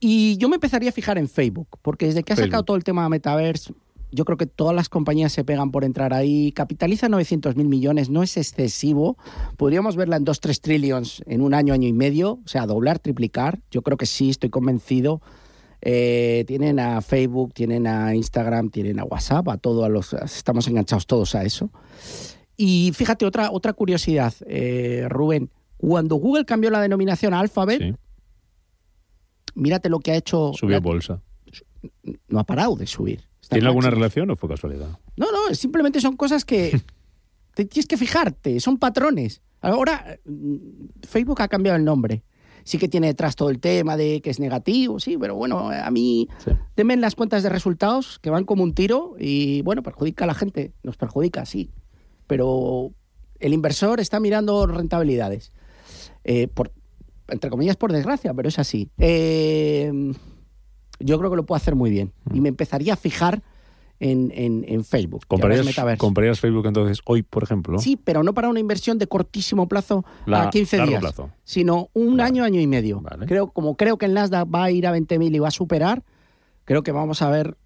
Y 0.00 0.38
yo 0.38 0.48
me 0.48 0.54
empezaría 0.54 0.88
a 0.88 0.92
fijar 0.92 1.18
en 1.18 1.28
Facebook, 1.28 1.68
porque 1.82 2.06
desde 2.06 2.22
que 2.22 2.32
ha 2.32 2.36
sacado 2.36 2.62
todo 2.62 2.78
el 2.78 2.84
tema 2.84 3.02
de 3.02 3.10
Metaverse, 3.10 3.74
yo 4.10 4.24
creo 4.24 4.38
que 4.38 4.46
todas 4.46 4.74
las 4.74 4.88
compañías 4.88 5.30
se 5.30 5.44
pegan 5.44 5.70
por 5.72 5.84
entrar 5.84 6.14
ahí. 6.14 6.52
Capitaliza 6.52 7.10
900 7.10 7.54
mil 7.54 7.68
millones, 7.68 8.08
no 8.08 8.22
es 8.22 8.38
excesivo. 8.38 9.18
Podríamos 9.58 9.94
verla 9.94 10.16
en 10.16 10.24
2-3 10.24 10.58
trillions 10.58 11.22
en 11.26 11.42
un 11.42 11.52
año, 11.52 11.74
año 11.74 11.86
y 11.86 11.92
medio, 11.92 12.40
o 12.42 12.48
sea, 12.48 12.64
doblar, 12.64 12.98
triplicar. 12.98 13.60
Yo 13.70 13.82
creo 13.82 13.98
que 13.98 14.06
sí, 14.06 14.30
estoy 14.30 14.48
convencido. 14.48 15.20
Eh, 15.84 16.44
tienen 16.46 16.78
a 16.78 17.00
Facebook, 17.00 17.52
tienen 17.54 17.88
a 17.88 18.14
Instagram, 18.14 18.70
tienen 18.70 19.00
a 19.00 19.04
WhatsApp, 19.04 19.48
a 19.48 19.56
todos 19.56 19.90
los, 19.90 20.12
estamos 20.12 20.68
enganchados 20.68 21.06
todos 21.06 21.34
a 21.34 21.42
eso. 21.42 21.70
Y 22.56 22.92
fíjate, 22.94 23.26
otra, 23.26 23.50
otra 23.50 23.72
curiosidad, 23.72 24.32
eh, 24.46 25.06
Rubén, 25.08 25.50
cuando 25.76 26.14
Google 26.16 26.44
cambió 26.44 26.70
la 26.70 26.80
denominación 26.80 27.34
a 27.34 27.40
Alphabet, 27.40 27.98
mírate 29.56 29.88
lo 29.88 29.98
que 29.98 30.12
ha 30.12 30.16
hecho. 30.16 30.52
Subió 30.54 30.80
bolsa. 30.80 31.20
No 32.28 32.38
ha 32.38 32.44
parado 32.44 32.76
de 32.76 32.86
subir. 32.86 33.24
¿Tiene 33.50 33.66
alguna 33.66 33.90
relación 33.90 34.30
o 34.30 34.36
fue 34.36 34.48
casualidad? 34.48 35.00
No, 35.16 35.26
no, 35.32 35.52
simplemente 35.52 36.00
son 36.00 36.16
cosas 36.16 36.44
que 36.44 36.80
tienes 37.54 37.86
que 37.86 37.96
fijarte, 37.96 38.60
son 38.60 38.78
patrones. 38.78 39.42
Ahora, 39.60 40.16
mm, 40.24 40.56
Facebook 41.02 41.42
ha 41.42 41.48
cambiado 41.48 41.76
el 41.76 41.84
nombre 41.84 42.22
sí 42.64 42.78
que 42.78 42.88
tiene 42.88 43.08
detrás 43.08 43.36
todo 43.36 43.50
el 43.50 43.60
tema 43.60 43.96
de 43.96 44.20
que 44.20 44.30
es 44.30 44.40
negativo, 44.40 45.00
sí, 45.00 45.16
pero 45.18 45.34
bueno, 45.34 45.70
a 45.70 45.90
mí 45.90 46.28
sí. 46.38 46.52
las 46.96 47.14
cuentas 47.14 47.42
de 47.42 47.48
resultados 47.48 48.18
que 48.18 48.30
van 48.30 48.44
como 48.44 48.62
un 48.62 48.74
tiro 48.74 49.14
y 49.18 49.62
bueno, 49.62 49.82
perjudica 49.82 50.24
a 50.24 50.26
la 50.26 50.34
gente, 50.34 50.72
nos 50.82 50.96
perjudica, 50.96 51.44
sí, 51.46 51.70
pero 52.26 52.92
el 53.40 53.52
inversor 53.52 54.00
está 54.00 54.20
mirando 54.20 54.66
rentabilidades, 54.66 55.52
eh, 56.24 56.48
por, 56.48 56.72
entre 57.28 57.50
comillas 57.50 57.76
por 57.76 57.92
desgracia, 57.92 58.32
pero 58.34 58.48
es 58.48 58.58
así. 58.58 58.90
Eh, 58.98 60.12
yo 61.00 61.18
creo 61.18 61.30
que 61.30 61.36
lo 61.36 61.46
puedo 61.46 61.56
hacer 61.56 61.74
muy 61.74 61.90
bien 61.90 62.12
y 62.32 62.40
me 62.40 62.48
empezaría 62.48 62.92
a 62.92 62.96
fijar 62.96 63.42
en, 64.02 64.64
en, 64.66 64.84
Facebook. 64.84 65.26
¿Comprarías, 65.28 66.40
Facebook 66.40 66.66
entonces 66.66 67.00
hoy, 67.04 67.22
por 67.22 67.44
ejemplo? 67.44 67.78
Sí, 67.78 67.96
pero 68.02 68.22
no 68.24 68.34
para 68.34 68.48
una 68.48 68.58
inversión 68.58 68.98
de 68.98 69.06
cortísimo 69.06 69.68
plazo 69.68 70.04
a 70.26 70.50
15 70.50 70.86
días, 70.86 71.14
sino 71.44 71.88
un 71.92 72.20
año, 72.20 72.42
año 72.42 72.60
y 72.60 72.66
medio. 72.66 73.02
Creo, 73.26 73.50
como 73.50 73.76
creo 73.76 73.98
que 73.98 74.06
el 74.06 74.14
Nasdaq 74.14 74.52
va 74.52 74.64
a 74.64 74.70
ir 74.70 74.86
a 74.86 74.96
20.000 74.96 75.34
y 75.34 75.38
va 75.38 75.48
a 75.48 75.52
superar, 75.52 76.02
creo 76.64 76.82
que 76.82 76.90
vamos 76.90 77.22
a 77.22 77.30
ver 77.30 77.56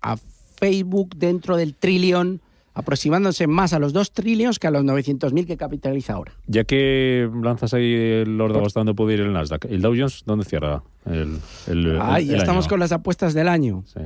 a 0.00 0.16
Facebook 0.16 1.16
dentro 1.16 1.56
del 1.56 1.74
trillón 1.74 2.40
aproximándose 2.72 3.48
más 3.48 3.72
a 3.72 3.80
los 3.80 3.92
2 3.92 4.12
trillones 4.12 4.60
que 4.60 4.68
a 4.68 4.70
los 4.70 4.84
900.000 4.84 5.44
que 5.44 5.56
capitaliza 5.56 6.14
ahora. 6.14 6.32
Ya 6.46 6.62
que 6.62 7.28
lanzas 7.42 7.74
ahí 7.74 7.92
el 7.92 8.40
orden 8.40 8.62
bastante 8.62 8.94
puede 8.94 9.14
ir 9.14 9.20
el 9.20 9.32
Nasdaq, 9.32 9.64
¿el 9.64 9.82
Dow 9.82 9.94
Jones 9.96 10.22
dónde 10.24 10.44
cierra 10.44 10.84
el, 11.04 11.38
el, 11.66 11.98
ya 12.26 12.36
estamos 12.36 12.68
con 12.68 12.78
las 12.78 12.92
apuestas 12.92 13.34
del 13.34 13.48
año. 13.48 13.82
Sí. 13.86 14.00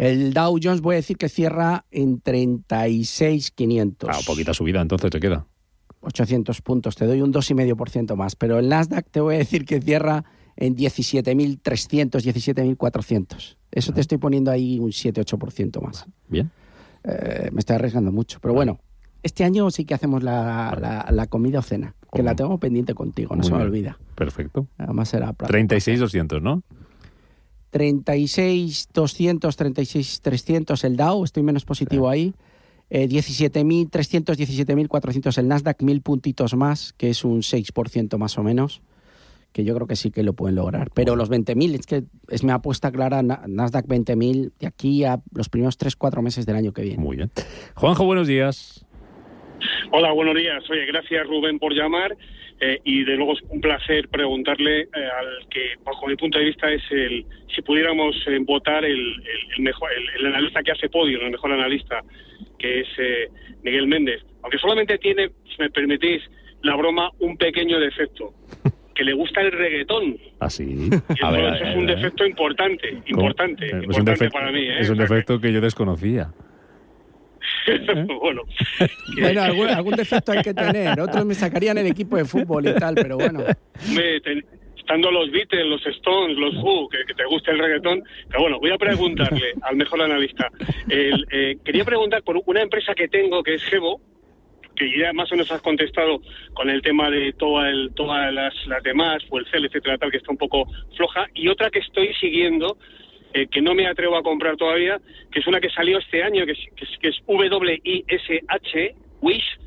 El 0.00 0.32
Dow 0.32 0.58
Jones 0.62 0.80
voy 0.80 0.94
a 0.94 0.96
decir 0.96 1.18
que 1.18 1.28
cierra 1.28 1.84
en 1.90 2.22
36.500. 2.22 4.08
Ah, 4.08 4.18
poquita 4.26 4.54
subida, 4.54 4.80
entonces 4.80 5.10
te 5.10 5.20
queda. 5.20 5.44
800 6.00 6.62
puntos, 6.62 6.96
te 6.96 7.04
doy 7.04 7.20
un 7.20 7.30
2,5% 7.34 8.16
más. 8.16 8.34
Pero 8.34 8.58
el 8.58 8.70
Nasdaq 8.70 9.10
te 9.10 9.20
voy 9.20 9.34
a 9.34 9.38
decir 9.38 9.66
que 9.66 9.78
cierra 9.82 10.24
en 10.56 10.74
17.300, 10.74 11.58
17.400. 12.12 13.58
Eso 13.70 13.92
te 13.92 14.00
estoy 14.00 14.16
poniendo 14.16 14.50
ahí 14.50 14.78
un 14.78 14.90
7-8% 14.90 15.82
más. 15.82 16.06
Bien. 16.28 16.50
Eh, 17.04 17.50
me 17.52 17.60
estoy 17.60 17.76
arriesgando 17.76 18.10
mucho. 18.10 18.38
Pero 18.40 18.54
bueno, 18.54 18.80
este 19.22 19.44
año 19.44 19.70
sí 19.70 19.84
que 19.84 19.92
hacemos 19.92 20.22
la, 20.22 21.26
comida 21.28 21.58
o 21.58 21.62
cena, 21.62 21.94
que 22.10 22.22
la 22.22 22.34
tengo 22.34 22.56
pendiente 22.56 22.94
contigo, 22.94 23.36
no 23.36 23.42
se 23.42 23.52
me 23.52 23.60
olvida. 23.60 23.98
Perfecto. 24.14 24.66
Además 24.78 25.10
será... 25.10 25.34
36.200, 25.34 26.40
¿no? 26.40 26.62
36.200, 27.72 29.40
36.300 29.40 30.84
el 30.84 30.96
Dow, 30.96 31.24
estoy 31.24 31.42
menos 31.42 31.64
positivo 31.64 32.08
ahí. 32.08 32.34
Eh, 32.90 33.08
17.300, 33.08 33.88
17.400 34.36 35.38
el 35.38 35.48
Nasdaq, 35.48 35.82
mil 35.82 36.02
puntitos 36.02 36.54
más, 36.56 36.92
que 36.94 37.10
es 37.10 37.24
un 37.24 37.42
6% 37.42 38.18
más 38.18 38.36
o 38.36 38.42
menos, 38.42 38.82
que 39.52 39.62
yo 39.62 39.76
creo 39.76 39.86
que 39.86 39.94
sí 39.94 40.10
que 40.10 40.24
lo 40.24 40.32
pueden 40.32 40.56
lograr. 40.56 40.90
Pero 40.92 41.14
los 41.14 41.30
20.000, 41.30 41.78
es 41.78 41.86
que 41.86 42.02
es 42.28 42.42
mi 42.42 42.50
apuesta 42.50 42.90
clara, 42.90 43.22
Nasdaq 43.22 43.86
20.000 43.86 44.52
de 44.58 44.66
aquí 44.66 45.04
a 45.04 45.20
los 45.32 45.48
primeros 45.48 45.78
3-4 45.78 46.20
meses 46.20 46.46
del 46.46 46.56
año 46.56 46.72
que 46.72 46.82
viene. 46.82 46.98
Muy 47.02 47.16
bien. 47.16 47.30
Juanjo, 47.76 48.04
buenos 48.04 48.26
días. 48.26 48.84
Hola, 49.92 50.12
buenos 50.12 50.34
días. 50.34 50.62
Oye, 50.70 50.86
gracias 50.86 51.26
Rubén 51.28 51.58
por 51.58 51.72
llamar. 51.72 52.16
Eh, 52.62 52.78
y 52.84 53.04
de 53.04 53.16
luego 53.16 53.32
es 53.32 53.40
un 53.48 53.58
placer 53.58 54.06
preguntarle 54.08 54.82
eh, 54.82 54.88
al 54.92 55.48
que, 55.48 55.76
bajo 55.82 56.06
mi 56.06 56.14
punto 56.16 56.38
de 56.38 56.44
vista, 56.44 56.70
es 56.70 56.82
el 56.90 57.24
si 57.54 57.62
pudiéramos 57.62 58.14
eh, 58.26 58.38
votar 58.42 58.84
el, 58.84 59.16
mejor, 59.58 59.88
el, 60.18 60.26
analista 60.26 60.62
que 60.62 60.72
hace 60.72 60.90
podio, 60.90 61.22
el 61.22 61.30
mejor 61.30 61.52
analista, 61.52 62.02
que 62.58 62.80
es 62.80 62.88
Miguel 63.62 63.86
Méndez. 63.86 64.22
Aunque 64.42 64.58
solamente 64.58 64.98
tiene, 64.98 65.30
si 65.44 65.56
me 65.58 65.70
permitís 65.70 66.22
la 66.62 66.76
broma, 66.76 67.10
un 67.20 67.36
pequeño 67.36 67.78
defecto. 67.80 68.34
Que 68.92 69.04
le 69.04 69.14
gusta 69.14 69.40
el 69.40 69.50
reggaetón. 69.50 70.18
Ah, 70.40 70.50
sí. 70.50 70.90
eso 70.92 71.64
es 71.64 71.74
un 71.74 71.86
defecto 71.86 72.26
importante, 72.26 73.00
importante, 73.06 73.70
importante 73.70 74.28
para 74.28 74.52
mí. 74.52 74.68
Es 74.68 74.90
un 74.90 74.98
defecto 74.98 75.40
que 75.40 75.50
yo 75.50 75.62
desconocía. 75.62 76.28
bueno, 78.20 78.42
bueno 79.18 79.42
algún, 79.42 79.94
defecto 79.94 80.32
hay 80.32 80.42
que 80.42 80.54
tener. 80.54 81.00
Otros 81.00 81.24
me 81.24 81.34
sacarían 81.34 81.78
el 81.78 81.86
equipo 81.86 82.16
de 82.16 82.24
fútbol 82.24 82.68
y 82.68 82.74
tal, 82.74 82.94
pero 82.94 83.16
bueno. 83.16 83.44
estando 84.76 85.10
los 85.12 85.30
Beatles, 85.30 85.66
los 85.66 85.86
Stones, 85.86 86.36
los 86.36 86.54
Who, 86.56 86.88
que, 86.88 87.14
te 87.14 87.24
guste 87.24 87.52
el 87.52 87.58
reggaetón. 87.58 88.02
Pero 88.28 88.42
bueno, 88.42 88.58
voy 88.58 88.70
a 88.70 88.78
preguntarle 88.78 89.52
al 89.62 89.76
mejor 89.76 90.02
analista. 90.02 90.50
Eh, 90.88 91.56
quería 91.64 91.84
preguntar 91.84 92.22
por 92.22 92.40
una 92.46 92.62
empresa 92.62 92.94
que 92.94 93.08
tengo 93.08 93.42
que 93.42 93.54
es 93.54 93.62
Gebo, 93.64 94.00
que 94.74 94.98
ya 94.98 95.12
más 95.12 95.30
o 95.30 95.34
menos 95.34 95.52
has 95.52 95.60
contestado 95.60 96.20
con 96.54 96.70
el 96.70 96.82
tema 96.82 97.10
de 97.10 97.32
toda 97.34 97.68
el, 97.68 97.92
todas 97.94 98.32
las, 98.32 98.54
las 98.66 98.82
demás, 98.82 99.22
o 99.28 99.38
el 99.38 99.46
CEL, 99.50 99.66
etcétera, 99.66 99.98
tal, 99.98 100.10
que 100.10 100.16
está 100.16 100.32
un 100.32 100.38
poco 100.38 100.66
floja. 100.96 101.26
Y 101.34 101.48
otra 101.48 101.70
que 101.70 101.80
estoy 101.80 102.12
siguiendo, 102.14 102.78
eh, 103.32 103.46
que 103.46 103.62
no 103.62 103.74
me 103.74 103.86
atrevo 103.86 104.16
a 104.16 104.22
comprar 104.22 104.56
todavía, 104.56 105.00
que 105.30 105.40
es 105.40 105.46
una 105.46 105.60
que 105.60 105.70
salió 105.70 105.98
este 105.98 106.22
año, 106.22 106.44
que 106.46 106.52
es, 106.52 106.58
que 107.00 107.08
es, 107.08 107.16
W-I-S-H, 107.26 108.94
Wish, 109.20 109.58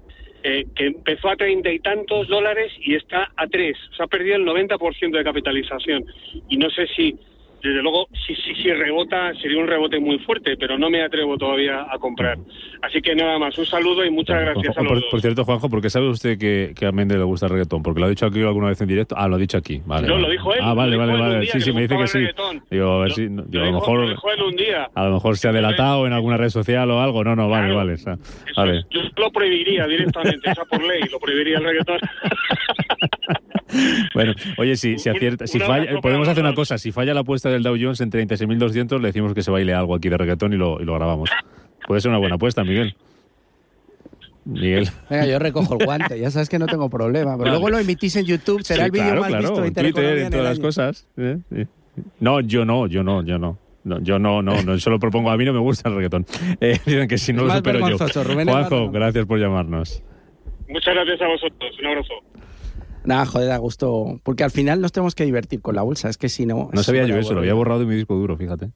eh, 0.44 0.66
que 0.76 0.88
empezó 0.88 1.30
a 1.30 1.38
treinta 1.38 1.72
y 1.72 1.80
tantos 1.80 2.28
dólares 2.28 2.72
y 2.80 2.96
está 2.96 3.32
a 3.38 3.48
tres. 3.48 3.78
O 3.92 3.96
sea, 3.96 4.06
ha 4.06 4.10
perdido 4.10 4.36
el 4.36 4.46
90% 4.46 5.18
de 5.18 5.24
capitalización. 5.24 6.04
Y 6.50 6.58
no 6.58 6.70
sé 6.70 6.88
si 6.88 7.16
desde 7.64 7.82
luego, 7.82 8.10
si, 8.28 8.36
si, 8.36 8.54
si 8.56 8.74
rebota, 8.74 9.34
sería 9.42 9.58
un 9.58 9.68
rebote 9.68 9.98
muy 9.98 10.20
fuerte, 10.20 10.58
pero 10.58 10.78
no 10.78 10.90
me 10.90 11.02
atrevo 11.02 11.38
todavía 11.38 11.88
a 11.90 11.98
comprar. 11.98 12.38
Así 12.82 13.02
que 13.02 13.16
nada 13.16 13.40
más, 13.40 13.58
un 13.58 13.66
saludo 13.66 14.04
y 14.04 14.12
muchas 14.12 14.42
gracias 14.42 14.78
a 14.78 14.82
los 14.82 14.92
por, 14.92 15.10
por, 15.10 15.22
cierto, 15.22 15.46
Juanjo, 15.46 15.70
¿por 15.70 15.82
qué 15.82 15.90
sabe 15.90 16.10
usted 16.10 16.38
que, 16.38 16.74
que 16.78 16.86
a 16.86 16.92
Méndez 16.92 17.18
le 17.20 17.24
gusta 17.24 17.46
el 17.46 17.54
reggaetón? 17.54 17.82
¿Porque 17.82 18.02
lo 18.02 18.08
ha 18.08 18.10
dicho 18.10 18.26
aquí 18.26 18.42
alguna 18.42 18.68
vez 18.68 18.82
en 18.82 18.90
directo? 18.90 19.16
Ah, 19.18 19.30
lo 19.30 19.36
ha 19.36 19.40
dicho 19.40 19.58
aquí, 19.58 19.82
vale. 19.86 20.10
No, 20.10 20.18
lo 20.18 20.30
dijo 20.30 20.54
él. 20.54 20.60
Ah, 20.62 20.74
vale, 20.74 20.98
vale, 20.98 21.14
vale. 21.14 21.46
Sí, 21.46 21.62
sí, 21.62 21.72
me 21.72 21.84
dice 21.84 21.98
que 21.98 22.08
sí. 22.08 22.28
Digo, 22.70 22.92
a 22.92 23.00
ver 23.04 23.14
si... 23.14 23.28
Digo, 23.30 23.64
a 23.64 23.68
lo 23.68 23.74
mejor... 23.74 24.00
un 24.46 24.56
día. 24.58 24.90
A 24.94 25.06
lo 25.06 25.14
mejor 25.14 25.38
se 25.38 25.48
ha 25.48 25.54
delatado 25.54 26.06
en 26.06 26.12
alguna 26.12 26.36
red 26.36 26.50
social 26.50 26.92
o 26.92 27.00
algo. 27.00 27.24
No, 27.24 27.34
no, 27.34 27.48
vale, 27.48 27.74
vale. 27.74 27.96
vale. 28.58 28.84
yo 28.90 29.02
lo 29.16 29.32
prohibiría 29.32 29.88
directamente, 29.88 30.52
esa 30.52 30.66
por 30.66 30.84
ley, 30.84 31.04
lo 31.10 31.18
prohibiría 31.18 31.60
el 31.60 31.64
reggaetón. 31.64 32.00
Bueno, 34.14 34.34
oye, 34.58 34.76
si, 34.76 34.98
si 34.98 35.10
acierta, 35.10 35.48
si 35.48 35.60
falla, 35.60 36.00
podemos 36.02 36.28
hacer 36.28 36.44
una 36.44 36.54
cosa. 36.54 36.78
Si 36.78 36.92
falla 36.92 37.14
la 37.14 37.22
apuesta 37.22 37.50
del 37.50 37.64
Dow 37.64 37.76
Jones 37.80 38.02
en 38.02 38.12
36.200, 38.12 39.00
le 39.00 39.08
decimos 39.08 39.34
que 39.34 39.42
se 39.42 39.52
baile 39.52 39.74
algo 39.74 39.96
aquí 39.96 40.10
de 40.10 40.18
reggaetón 40.18 40.54
y 40.54 40.58
lo, 40.58 40.82
y 40.82 40.86
lo 40.86 40.94
grabamos. 40.96 41.30
Puede 41.88 42.02
ser 42.02 42.10
una 42.10 42.20
buena 42.20 42.36
apuesta, 42.36 42.64
Miguel. 42.64 42.96
Miguel. 44.46 44.90
Venga, 45.10 45.26
yo 45.26 45.40
recojo 45.40 45.78
el 45.80 45.86
guante, 45.86 46.20
ya 46.20 46.30
sabes 46.30 46.50
que 46.50 46.60
no 46.60 46.66
tengo 46.66 46.90
problema. 46.90 47.32
Pero 47.32 47.38
Vale. 47.38 47.52
luego 47.52 47.70
lo 47.70 47.80
emitís 47.80 48.16
en 48.18 48.26
YouTube, 48.26 48.62
será 48.64 48.84
Sí, 48.84 48.86
el 48.86 48.92
vídeo 48.92 49.06
claro, 49.06 49.22
más 49.22 49.30
claro, 49.30 49.44
visto 49.44 49.62
de 49.62 49.68
en 49.68 49.74
Twitter, 49.74 50.18
en 50.18 50.26
en 50.26 50.32
todas 50.32 50.46
las 50.46 50.60
cosas. 50.60 51.08
¿eh? 51.18 51.38
Sí. 51.50 51.68
No, 52.20 52.42
yo 52.42 52.66
no, 52.66 52.88
yo 52.88 53.04
no, 53.04 53.24
yo 53.24 53.38
no. 53.38 53.58
No, 53.86 54.00
yo 54.00 54.18
no, 54.18 54.42
no, 54.42 54.62
no, 54.64 54.80
solo 54.80 54.98
propongo, 54.98 55.30
a 55.30 55.36
mí 55.36 55.44
no 55.44 55.52
me 55.52 55.60
gusta 55.60 55.90
el 55.90 55.96
reggaetón. 55.96 56.26
Eh, 56.62 56.80
dicen 56.86 57.08
que 57.08 57.18
si 57.18 57.34
no 57.34 57.42
Es 57.42 57.48
lo 57.48 57.56
supero 57.56 57.80
yo. 57.90 58.24
Rubén, 58.24 58.48
Juanjo, 58.48 58.90
gracias 58.92 59.26
por 59.26 59.40
llamarnos. 59.40 60.02
Muchas 60.70 60.94
gracias 60.94 61.22
a 61.22 61.28
vosotros. 61.28 61.80
Un 61.80 61.86
abrazo. 61.88 62.14
Nada, 63.06 63.26
joder, 63.26 63.48
da 63.50 63.58
gusto. 63.58 64.20
Porque 64.24 64.44
al 64.44 64.52
final 64.52 64.82
nos 64.82 64.92
tenemos 64.92 65.16
que 65.16 65.26
divertir 65.26 65.62
con 65.62 65.76
la 65.76 65.82
bolsa, 65.82 66.10
es 66.10 66.18
que 66.18 66.30
si 66.30 66.46
no. 66.46 66.70
No 66.74 66.84
sabía 66.84 67.06
yo 67.06 67.18
eso, 67.18 67.34
lo 67.34 67.40
había 67.42 67.54
borrado 67.54 67.80
de 67.82 67.86
mi 67.86 67.96
disco 67.96 68.16
duro, 68.16 68.38
fíjate. 68.38 68.72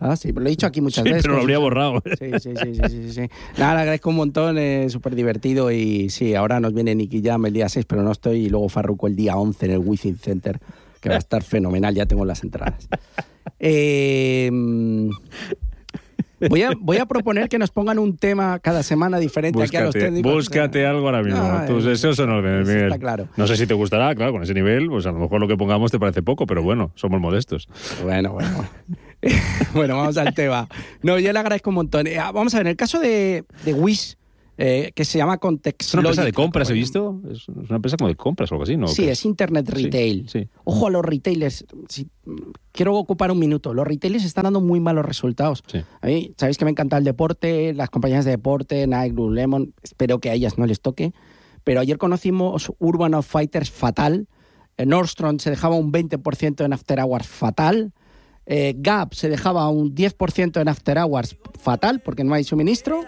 Ah, 0.00 0.16
sí, 0.16 0.32
lo 0.32 0.44
he 0.44 0.50
dicho 0.50 0.66
aquí 0.66 0.80
muchas 0.80 1.04
Sí, 1.04 1.10
veces. 1.10 1.22
pero 1.22 1.36
lo 1.36 1.42
habría 1.42 1.58
borrado. 1.58 2.02
Sí, 2.18 2.26
sí, 2.40 2.50
sí, 2.56 2.74
sí, 2.74 2.88
sí, 2.88 3.12
sí. 3.12 3.20
Nada, 3.56 3.74
le 3.74 3.80
agradezco 3.82 4.10
un 4.10 4.16
montón, 4.16 4.58
es 4.58 4.92
súper 4.92 5.14
divertido 5.14 5.70
y 5.70 6.10
sí, 6.10 6.34
ahora 6.34 6.58
nos 6.58 6.74
viene 6.74 6.94
Nicky 6.96 7.22
Jam 7.22 7.46
el 7.46 7.52
día 7.52 7.68
6, 7.68 7.86
pero 7.86 8.02
no 8.02 8.10
estoy, 8.10 8.46
y 8.46 8.48
luego 8.50 8.68
Farruko 8.68 9.06
el 9.06 9.14
día 9.14 9.36
11 9.36 9.66
en 9.66 9.72
el 9.72 9.78
Wizzing 9.78 10.16
Center, 10.18 10.58
que 11.00 11.08
va 11.10 11.14
a 11.14 11.18
estar 11.18 11.42
fenomenal, 11.44 11.94
ya 11.94 12.06
tengo 12.06 12.24
las 12.24 12.42
entradas. 12.42 12.88
Eh, 13.60 14.50
voy, 16.48 16.62
a, 16.62 16.70
voy 16.78 16.96
a 16.98 17.06
proponer 17.06 17.48
que 17.48 17.58
nos 17.58 17.70
pongan 17.70 17.98
un 17.98 18.16
tema 18.16 18.58
cada 18.58 18.82
semana 18.82 19.18
diferente 19.18 19.62
aquí 19.62 19.76
a 19.76 19.80
los 19.80 19.88
Búscate, 19.88 20.04
técnicos. 20.06 20.32
búscate 20.32 20.86
algo 20.86 21.06
ahora 21.06 21.22
mismo. 21.22 21.40
No, 21.42 21.66
Tus 21.66 21.84
deseos 21.84 22.16
son 22.16 22.30
órdenes, 22.30 22.66
Miguel. 22.66 22.84
está 22.86 22.98
claro. 22.98 23.28
No 23.36 23.46
sé 23.46 23.56
si 23.56 23.66
te 23.66 23.74
gustará, 23.74 24.14
claro, 24.14 24.32
con 24.32 24.42
ese 24.42 24.54
nivel, 24.54 24.88
pues 24.88 25.06
a 25.06 25.12
lo 25.12 25.18
mejor 25.18 25.40
lo 25.40 25.48
que 25.48 25.56
pongamos 25.56 25.90
te 25.90 25.98
parece 25.98 26.22
poco, 26.22 26.46
pero 26.46 26.62
bueno, 26.62 26.92
somos 26.94 27.20
modestos. 27.20 27.68
Bueno, 28.02 28.32
bueno. 28.32 28.68
bueno. 29.74 29.96
vamos 29.98 30.16
al 30.16 30.34
tema. 30.34 30.68
No, 31.02 31.18
yo 31.18 31.32
le 31.32 31.38
agradezco 31.38 31.70
un 31.70 31.76
montón. 31.76 32.06
Eh, 32.06 32.16
vamos 32.18 32.54
a 32.54 32.58
ver, 32.58 32.66
en 32.66 32.70
el 32.70 32.76
caso 32.76 33.00
de, 33.00 33.44
de 33.64 33.72
Wish, 33.74 34.16
eh, 34.56 34.92
que 34.94 35.04
se 35.04 35.18
llama 35.18 35.38
Context 35.38 35.82
Es 35.88 35.94
una 35.94 36.02
empresa 36.02 36.24
de 36.24 36.32
compras, 36.32 36.70
he 36.70 36.72
visto. 36.74 37.20
Es 37.30 37.48
una 37.48 37.76
empresa 37.76 37.96
como 37.96 38.08
de 38.08 38.14
compras 38.16 38.50
o 38.52 38.54
algo 38.54 38.62
así, 38.64 38.76
¿no? 38.76 38.86
Sí, 38.88 39.02
¿Qué 39.04 39.10
es 39.12 39.24
Internet 39.24 39.66
Sí, 39.74 39.84
Retail. 39.84 40.28
sí. 40.28 40.48
Ojo 40.64 40.86
a 40.86 40.90
los 40.90 41.04
retailers. 41.04 41.64
Si- 41.88 42.08
quiero 42.72 42.94
ocupar 42.96 43.30
un 43.32 43.38
minuto. 43.38 43.74
Los 43.74 43.86
retailers 43.86 44.24
están 44.24 44.44
dando 44.44 44.60
muy 44.60 44.80
malos 44.80 45.04
resultados. 45.04 45.62
Sí. 45.66 45.78
A 46.00 46.06
mí, 46.06 46.32
sabéis 46.36 46.56
que 46.58 46.64
me 46.64 46.70
encanta 46.70 46.96
el 46.98 47.04
deporte, 47.04 47.74
las 47.74 47.90
compañías 47.90 48.24
de 48.24 48.30
deporte, 48.32 48.86
Nike, 48.86 49.14
Lululemon. 49.14 49.74
Espero 49.82 50.18
que 50.20 50.30
a 50.30 50.34
ellas 50.34 50.56
no 50.58 50.66
les 50.66 50.80
toque. 50.80 51.12
Pero 51.64 51.80
ayer 51.80 51.98
conocimos 51.98 52.70
Urban 52.78 53.14
of 53.14 53.26
Fighters 53.26 53.70
fatal. 53.70 54.28
Eh, 54.76 54.86
Nordstrom 54.86 55.38
se 55.38 55.50
dejaba 55.50 55.76
un 55.76 55.92
20% 55.92 56.64
en 56.64 56.72
After 56.72 57.00
Hours 57.00 57.26
fatal. 57.26 57.92
Eh, 58.46 58.74
Gap 58.76 59.14
se 59.14 59.30
dejaba 59.30 59.68
un 59.70 59.94
10% 59.94 60.60
en 60.60 60.68
After 60.68 60.98
Hours 60.98 61.36
fatal 61.58 62.00
porque 62.04 62.24
no 62.24 62.34
hay 62.34 62.44
suministro. 62.44 63.00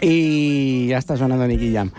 Y 0.00 0.88
ya 0.88 0.98
está 0.98 1.16
sonando 1.16 1.46
Nicky 1.46 1.72
Jam. 1.72 1.90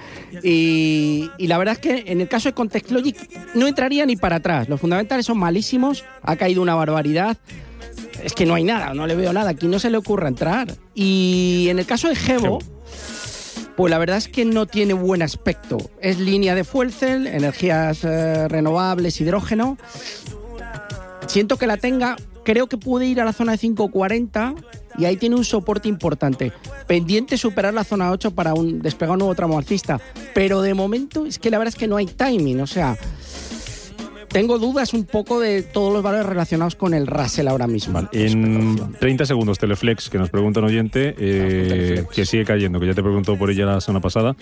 Y, 0.43 1.29
y 1.37 1.47
la 1.47 1.57
verdad 1.57 1.73
es 1.73 1.79
que 1.79 2.11
en 2.11 2.21
el 2.21 2.27
caso 2.27 2.49
de 2.49 2.53
Context 2.53 2.91
Logic 2.91 3.15
no 3.55 3.67
entraría 3.67 4.05
ni 4.05 4.15
para 4.15 4.37
atrás. 4.37 4.69
Los 4.69 4.79
fundamentales 4.79 5.25
son 5.25 5.37
malísimos, 5.37 6.03
ha 6.21 6.35
caído 6.35 6.61
una 6.61 6.75
barbaridad. 6.75 7.37
Es 8.23 8.33
que 8.33 8.45
no 8.45 8.53
hay 8.55 8.63
nada, 8.63 8.93
no 8.93 9.07
le 9.07 9.15
veo 9.15 9.31
nada. 9.33 9.51
Aquí 9.51 9.67
no 9.67 9.79
se 9.79 9.89
le 9.89 9.97
ocurre 9.97 10.27
entrar. 10.27 10.75
Y 10.93 11.67
en 11.69 11.79
el 11.79 11.85
caso 11.85 12.09
de 12.09 12.15
Gebo, 12.15 12.59
pues 13.77 13.89
la 13.89 13.97
verdad 13.97 14.17
es 14.17 14.27
que 14.27 14.43
no 14.43 14.65
tiene 14.65 14.93
buen 14.93 15.21
aspecto. 15.21 15.77
Es 16.01 16.19
línea 16.19 16.53
de 16.53 16.65
fuel 16.65 16.91
cell, 16.91 17.27
energías 17.27 18.03
eh, 18.03 18.47
renovables, 18.49 19.21
hidrógeno. 19.21 19.77
Siento 21.27 21.57
que 21.57 21.65
la 21.65 21.77
tenga, 21.77 22.17
creo 22.43 22.67
que 22.67 22.77
puede 22.77 23.05
ir 23.05 23.21
a 23.21 23.25
la 23.25 23.31
zona 23.31 23.53
de 23.53 23.57
540 23.59 24.55
y 24.99 25.05
ahí 25.05 25.17
tiene 25.17 25.35
un 25.35 25.45
soporte 25.45 25.87
importante. 25.87 26.51
Pendiente 26.87 27.37
superar 27.37 27.73
la 27.73 27.83
zona 27.83 28.11
8 28.11 28.31
para 28.31 28.53
un 28.53 28.81
despegar 28.81 29.13
un 29.13 29.19
nuevo 29.19 29.35
tramo 29.35 29.57
alcista. 29.57 29.99
Pero 30.33 30.61
de 30.61 30.73
momento 30.73 31.25
es 31.25 31.39
que 31.39 31.49
la 31.49 31.57
verdad 31.57 31.73
es 31.73 31.79
que 31.79 31.87
no 31.87 31.97
hay 31.97 32.05
timing, 32.05 32.61
o 32.61 32.67
sea, 32.67 32.97
tengo 34.29 34.59
dudas 34.59 34.93
un 34.93 35.05
poco 35.05 35.39
de 35.39 35.63
todos 35.63 35.91
los 35.91 36.03
valores 36.03 36.27
relacionados 36.27 36.75
con 36.75 36.93
el 36.93 37.07
Russell 37.07 37.47
ahora 37.47 37.65
mismo. 37.65 38.07
En 38.11 38.93
30 38.99 39.25
segundos, 39.25 39.57
Teleflex, 39.57 40.09
que 40.09 40.19
nos 40.19 40.29
pregunta 40.29 40.59
un 40.59 40.67
oyente, 40.67 41.15
eh, 41.17 42.05
que 42.13 42.25
sigue 42.25 42.45
cayendo, 42.45 42.79
que 42.79 42.87
ya 42.87 42.93
te 42.93 43.01
preguntó 43.01 43.37
por 43.37 43.49
ella 43.49 43.65
la 43.65 43.81
semana 43.81 44.01
pasada. 44.01 44.35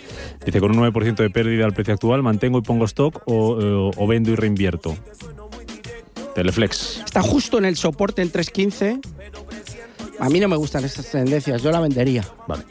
Dice, 0.45 0.59
con 0.59 0.77
un 0.77 0.83
9% 0.83 1.15
de 1.15 1.29
pérdida 1.29 1.65
al 1.65 1.73
precio 1.73 1.93
actual, 1.93 2.21
¿mantengo 2.21 2.59
y 2.59 2.61
pongo 2.61 2.85
stock 2.85 3.21
o, 3.25 3.61
eh, 3.61 3.91
o 3.95 4.07
vendo 4.07 4.31
y 4.31 4.35
reinvierto? 4.35 4.95
Teleflex. 6.35 7.01
Está 7.05 7.21
justo 7.21 7.57
en 7.57 7.65
el 7.65 7.77
soporte 7.77 8.21
en 8.21 8.29
315. 8.29 8.99
A 10.19 10.29
mí 10.29 10.39
no 10.39 10.47
me 10.47 10.55
gustan 10.55 10.83
estas 10.83 11.09
tendencias, 11.11 11.61
yo 11.61 11.71
la 11.71 11.79
vendería. 11.79 12.27
Vale. 12.47 12.63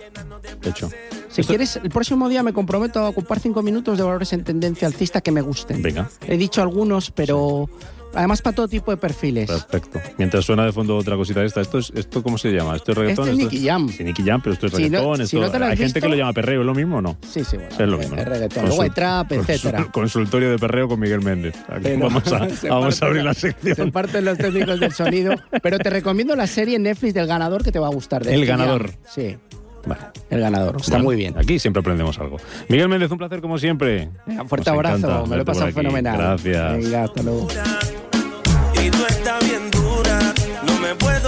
Hecho. 0.63 0.91
Si 1.29 1.45
quieres, 1.45 1.77
el 1.77 1.91
próximo 1.91 2.29
día 2.29 2.43
me 2.43 2.53
comprometo 2.53 3.01
a 3.01 3.09
ocupar 3.09 3.41
cinco 3.41 3.63
minutos 3.63 3.99
de 3.99 4.05
valores 4.05 4.33
en 4.33 4.43
tendencia 4.43 4.89
alcista 4.89 5.21
que 5.21 5.31
me 5.31 5.43
gusten. 5.43 5.83
Venga. 5.83 6.09
He 6.27 6.37
dicho 6.37 6.63
algunos, 6.63 7.11
pero 7.11 7.69
además 8.17 8.43
para 8.43 8.57
todo 8.57 8.67
tipo 8.69 8.91
de 8.91 8.97
perfiles. 8.97 9.49
Perfecto. 9.51 10.01
Mientras 10.19 10.45
suena 10.45 10.65
de 10.65 10.73
fondo 10.73 10.97
otra 10.97 11.17
cosita 11.17 11.41
de 11.41 11.47
esta, 11.47 11.61
¿esto, 11.61 11.79
es, 11.79 11.93
esto 11.95 12.23
cómo 12.23 12.39
se 12.39 12.51
llama? 12.51 12.75
¿Esto 12.77 12.93
es 12.93 12.99
reggaetón? 12.99 13.29
Este 13.29 13.43
es 13.45 13.53
Nicky 13.53 13.67
Jam. 13.67 13.89
Sí, 13.89 14.03
Nicky 14.05 14.23
Jam, 14.25 14.41
pero 14.43 14.55
esto 14.55 14.67
es 14.67 14.73
Si 14.73 14.83
no- 14.91 14.99
reggaetón. 14.99 15.17
si 15.19 15.23
esto- 15.23 15.41
no 15.41 15.51
te 15.51 15.59
lo 15.59 15.65
has 15.67 15.71
Hay 15.73 15.77
gente 15.77 16.01
que 16.01 16.09
lo 16.09 16.15
llama 16.17 16.33
perreo, 16.33 16.61
¿es 16.61 16.67
lo 16.67 16.75
mismo 16.75 16.97
o 16.97 17.03
no? 17.03 17.17
Sí, 17.29 17.45
sí, 17.45 17.57
bueno. 17.57 17.71
Es 17.73 17.79
lo 17.89 17.99
mismo. 17.99 18.17
Es 18.17 18.25
¿no? 18.25 18.31
reggaetón. 18.33 18.65
Consul- 18.65 18.69
Luego 18.69 18.83
hay 18.83 18.91
trap, 18.91 19.33
etcétera. 19.33 19.85
Consultorio 19.93 20.51
de 20.51 20.59
perreo 20.59 20.89
con 20.89 20.99
Miguel 21.01 21.21
Méndez. 21.23 21.55
Aquí 21.69 21.81
Pero 21.83 21.99
vamos 22.01 22.33
a, 22.33 22.49
vamos 22.69 23.03
abrir 23.03 23.25
la 23.25 23.35
sección. 23.35 23.77
Se 23.77 23.87
parten 23.93 24.25
los 24.25 24.39
técnicos 24.39 24.81
del 24.81 24.93
sonido. 24.93 25.35
Pero 25.63 25.79
te 25.79 25.91
recomiendo 25.91 26.35
la 26.37 26.47
serie 26.47 26.79
Netflix 26.79 27.15
del 27.15 27.27
ganador 27.27 27.63
que 27.63 27.73
te 27.73 27.79
va 27.79 27.87
a 27.89 27.91
gustar. 27.91 28.25
de 28.25 28.33
El 28.35 28.41
Nicky 28.41 28.51
Jam. 28.51 28.59
ganador. 28.61 28.91
Sí, 29.15 29.37
Vale. 29.87 30.01
el 30.31 30.41
ganador. 30.41 30.77
Está 30.79 30.93
Bueno, 30.93 31.05
muy 31.05 31.17
bien. 31.17 31.35
Aquí 31.39 31.59
siempre 31.59 31.81
aprendemos 31.81 32.19
algo. 32.19 32.39
Miguel 32.69 32.89
Méndez, 32.89 33.11
un 33.11 33.19
placer 33.19 33.41
como 33.41 33.59
siempre. 33.59 34.09
Un 34.27 34.49
fuerte 34.49 34.71
Nos 34.71 34.77
abrazo, 34.79 35.27
me 35.27 35.37
lo 35.37 35.43
he 35.43 35.45
pasado 35.45 35.71
fenomenal. 35.73 36.17
Gracias. 36.17 36.79
Venga, 36.79 37.05
hasta 37.05 37.23
luego. 37.23 37.49
Y 38.87 38.91
tú 38.91 39.05
estás 39.07 39.45
bien 39.45 39.71
dura, 39.71 40.19
no 40.63 40.79
me 40.79 40.95
puedo. 40.95 41.26